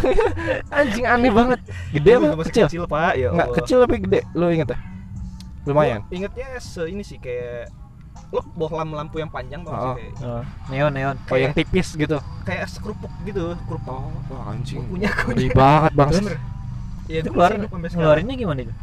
[0.70, 1.61] Anjing aneh banget.
[1.91, 2.43] Gede Gua apa?
[2.45, 2.66] Kecil?
[2.66, 4.20] kecil pak ya Nggak kecil tapi gede.
[4.32, 4.78] Lu inget ya?
[5.64, 6.01] Lumayan.
[6.09, 7.68] Ingetnya se ini sih kayak
[8.27, 9.87] lo bawa lampu lampu yang panjang tau nggak Oh.
[9.89, 11.16] sih kayak Oh, neon neon.
[11.24, 12.18] Oh, yang tipis gitu.
[12.43, 14.83] kayak sekerupuk gitu kerupuk Oh, wah, anjing.
[14.87, 16.11] punya Gede banget, Bang.
[17.07, 18.74] ya Itu keluar ngeluarinnya gimana itu?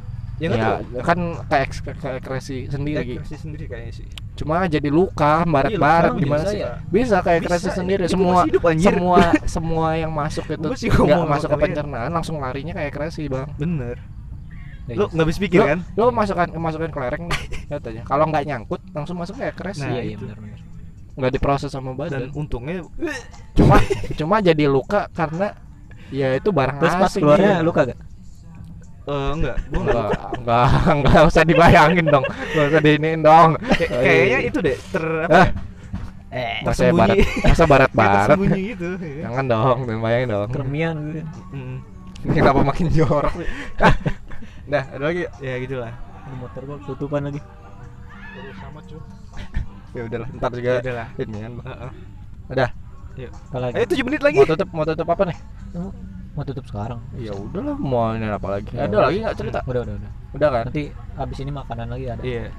[0.42, 3.20] ya Ya, tahu kan kayak eks- kayak kreasi sendiri Kayak gitu.
[3.22, 6.60] kreasi sendiri kayaknya sih Cuma jadi luka, barat-barat Iya, luka, gimana bisa sih?
[6.60, 6.72] ya.
[6.90, 8.04] Bisa kayak kreasi sendiri.
[8.04, 8.90] itu Semua hidup, anjir.
[8.90, 9.18] semua
[9.56, 13.54] semua yang masuk itu nggak masuk ke pencernaan langsung larinya kayak kreasi, Bang.
[13.56, 14.02] bener
[14.84, 15.14] Ya, lo iya.
[15.16, 18.02] nggak habis pikir Lo- kan Lo masukkan masukin kelereng nih, lihat aja.
[18.04, 19.80] Kalau nggak nyangkut langsung masuk kayak kreasi.
[19.82, 20.60] Nah, iya iya benar benar.
[21.14, 22.30] Nggak diproses sama dan badan.
[22.34, 22.84] untungnya
[23.54, 23.80] Cuma
[24.20, 25.56] cuma jadi luka karena
[26.10, 27.66] ya itu barang Terus pas keluarnya iya.
[27.66, 27.96] lu kagak?
[29.04, 32.24] eh, enggak gua enggak Enggak, enggak, enggak usah dibayangin dong.
[32.24, 33.50] Enggak usah diinin dong.
[33.74, 35.52] Kayak- kayaknya itu deh ter apa Ah, ya,
[36.34, 37.16] Eh, masa barat,
[37.46, 38.26] masa barat-barat.
[38.26, 39.30] tersembunyi gitu ya.
[39.30, 40.50] Jangan dong, bayangin dong.
[40.50, 41.30] kermian gitu.
[41.54, 41.78] Mm.
[42.24, 43.34] Ini kenapa makin jorok
[44.66, 45.24] Dah, ada lagi.
[45.40, 45.92] ya gitulah
[46.24, 47.42] Ini motor gua tutupan lagi.
[48.56, 49.00] sama cuy
[49.96, 51.52] Ya udahlah, ntar juga ya udahlah ini kan.
[51.62, 51.92] Heeh.
[52.50, 52.70] Udah.
[53.46, 53.74] Apalagi?
[53.78, 55.38] ayo tujuh menit lagi Mau tutup, mau tutup apa nih?
[55.72, 55.94] Mau-
[56.34, 56.98] mau tutup sekarang.
[57.14, 58.74] Ya udahlah, mau ini apa lagi?
[58.74, 59.60] Ya Ada lagi nggak cerita?
[59.64, 60.12] Udah udah udah.
[60.34, 60.64] Udah kan?
[60.66, 60.84] Nanti
[61.14, 62.24] abis ini makanan lagi ada.
[62.24, 62.50] iya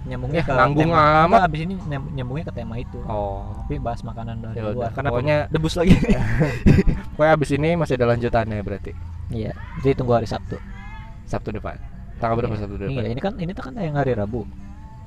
[0.00, 0.96] Nyambungnya Eh, ke nanggung tema.
[0.96, 1.28] amat.
[1.28, 2.98] Enggak, abis ini nyam- nyambungnya ke tema itu.
[3.04, 3.52] Oh.
[3.60, 4.88] Tapi bahas makanan dari Ya luar.
[4.96, 5.92] kenapa Pokoknya- debus lagi
[7.12, 8.92] Pokoknya abis ini masih ada lanjutannya berarti.
[9.28, 9.52] Iya.
[9.84, 10.56] Jadi tunggu hari Sabtu.
[11.30, 11.78] Sabtu depan.
[12.18, 12.60] Tanggal berapa Iya.
[12.60, 13.02] Sabtu Iya, depan?
[13.06, 14.42] ini kan ini tuh kan tayang hari Rabu.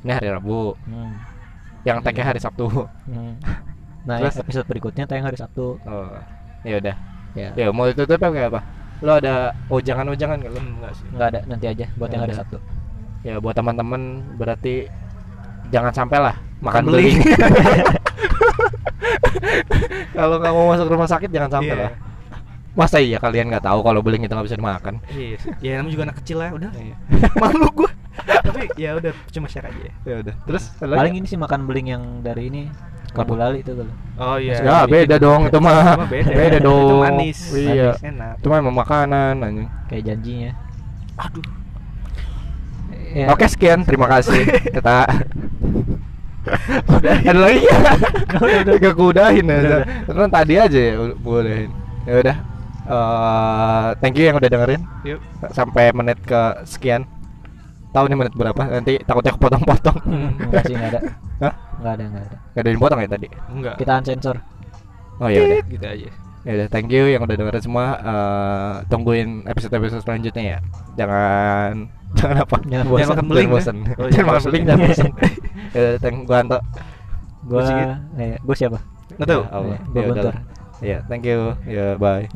[0.01, 0.73] Ini hari Rabu.
[0.83, 1.13] Hmm.
[1.83, 2.65] Yang tag-nya hari Sabtu.
[3.05, 3.35] Hmm.
[4.03, 4.35] Nah, Terus?
[4.35, 5.79] episode berikutnya tayang hari Sabtu.
[5.79, 6.11] Oh.
[6.63, 6.95] Ya udah.
[7.33, 7.55] Ya.
[7.55, 8.59] Ya mau ditutup apa kayak apa?
[8.99, 9.33] Lo ada
[9.69, 10.59] ujangan-ujangan nggak lo?
[10.59, 12.35] enggak sih Enggak ada, nanti aja buat yang Ya hari.
[12.35, 12.57] Sabtu.
[13.23, 14.01] Ya buat teman-teman
[14.35, 14.91] berarti
[15.71, 17.15] jangan sampai lah makan beling.
[20.13, 21.83] kalau nggak mau masuk rumah sakit jangan sampai Iya.
[21.83, 21.91] lah.
[22.73, 24.97] Masa iya kalian nggak tahu kalau beling itu nggak bisa dimakan?
[25.13, 25.53] iya sih.
[25.61, 26.95] ya namanya juga anak kecil lah udah Iya.
[27.41, 27.91] malu gua
[28.41, 30.33] tapi ya udah cuma share aja Ya udah.
[30.43, 30.63] Terus?
[30.77, 32.63] Paling ini sih makan beling yang dari ini
[33.13, 33.93] Kabu Lali itu kalau.
[34.17, 35.93] oh iya Ya beda dong itu mah.
[35.93, 36.31] Cuma beda.
[36.31, 36.99] Beda itu dong.
[36.99, 37.93] manis Iya.
[37.93, 39.69] manis enak Itu mah emang makanan anjing.
[39.85, 40.51] Kayak janjinya.
[41.15, 41.45] aduh
[43.13, 44.41] Ya, Oke sekian, terima kasih.
[44.73, 45.05] Kita
[46.89, 47.77] ada lagi ya?
[48.81, 49.85] Gak kudahin ya.
[50.03, 51.69] Karena tadi aja ya bolehin.
[52.03, 52.37] Ya udah.
[52.83, 54.81] Eh, thank you yang udah dengerin.
[55.07, 55.19] yuk
[55.55, 57.07] Sampai menit ke sekian.
[57.93, 58.63] Tahu nih menit berapa?
[58.67, 59.97] Nanti takutnya kepotong-potong.
[60.03, 60.29] Hmm.
[60.49, 61.01] Enggak sih, enggak ada.
[61.39, 61.53] Hah?
[61.79, 62.37] Enggak ada, enggak ada.
[62.53, 63.27] Gak ada yang potong ya tadi?
[63.53, 64.37] enggak Kita unsensor.
[65.21, 65.61] Oh ya udah.
[65.69, 66.09] gitu aja
[66.43, 67.85] Ya udah, thank you yang udah dengerin semua.
[68.03, 70.59] Eh, tungguin episode-episode selanjutnya ya.
[70.99, 71.87] Jangan
[72.19, 72.57] jangan apa?
[72.67, 73.07] Jangan bosan.
[73.07, 73.53] makan beling, ya?
[73.55, 73.77] bosan.
[73.79, 74.49] Oh, jangan jangan makan bosan.
[74.51, 75.11] beling, jangan bosan.
[75.73, 76.59] ya udah, thank gua Anto.
[77.47, 77.63] Gua
[78.19, 78.79] eh, gua siapa?
[79.13, 79.77] nggak tahu Ya.
[79.77, 80.33] Eh, Ya.
[80.83, 81.55] Ya, thank you.
[81.63, 82.27] Ya, bye.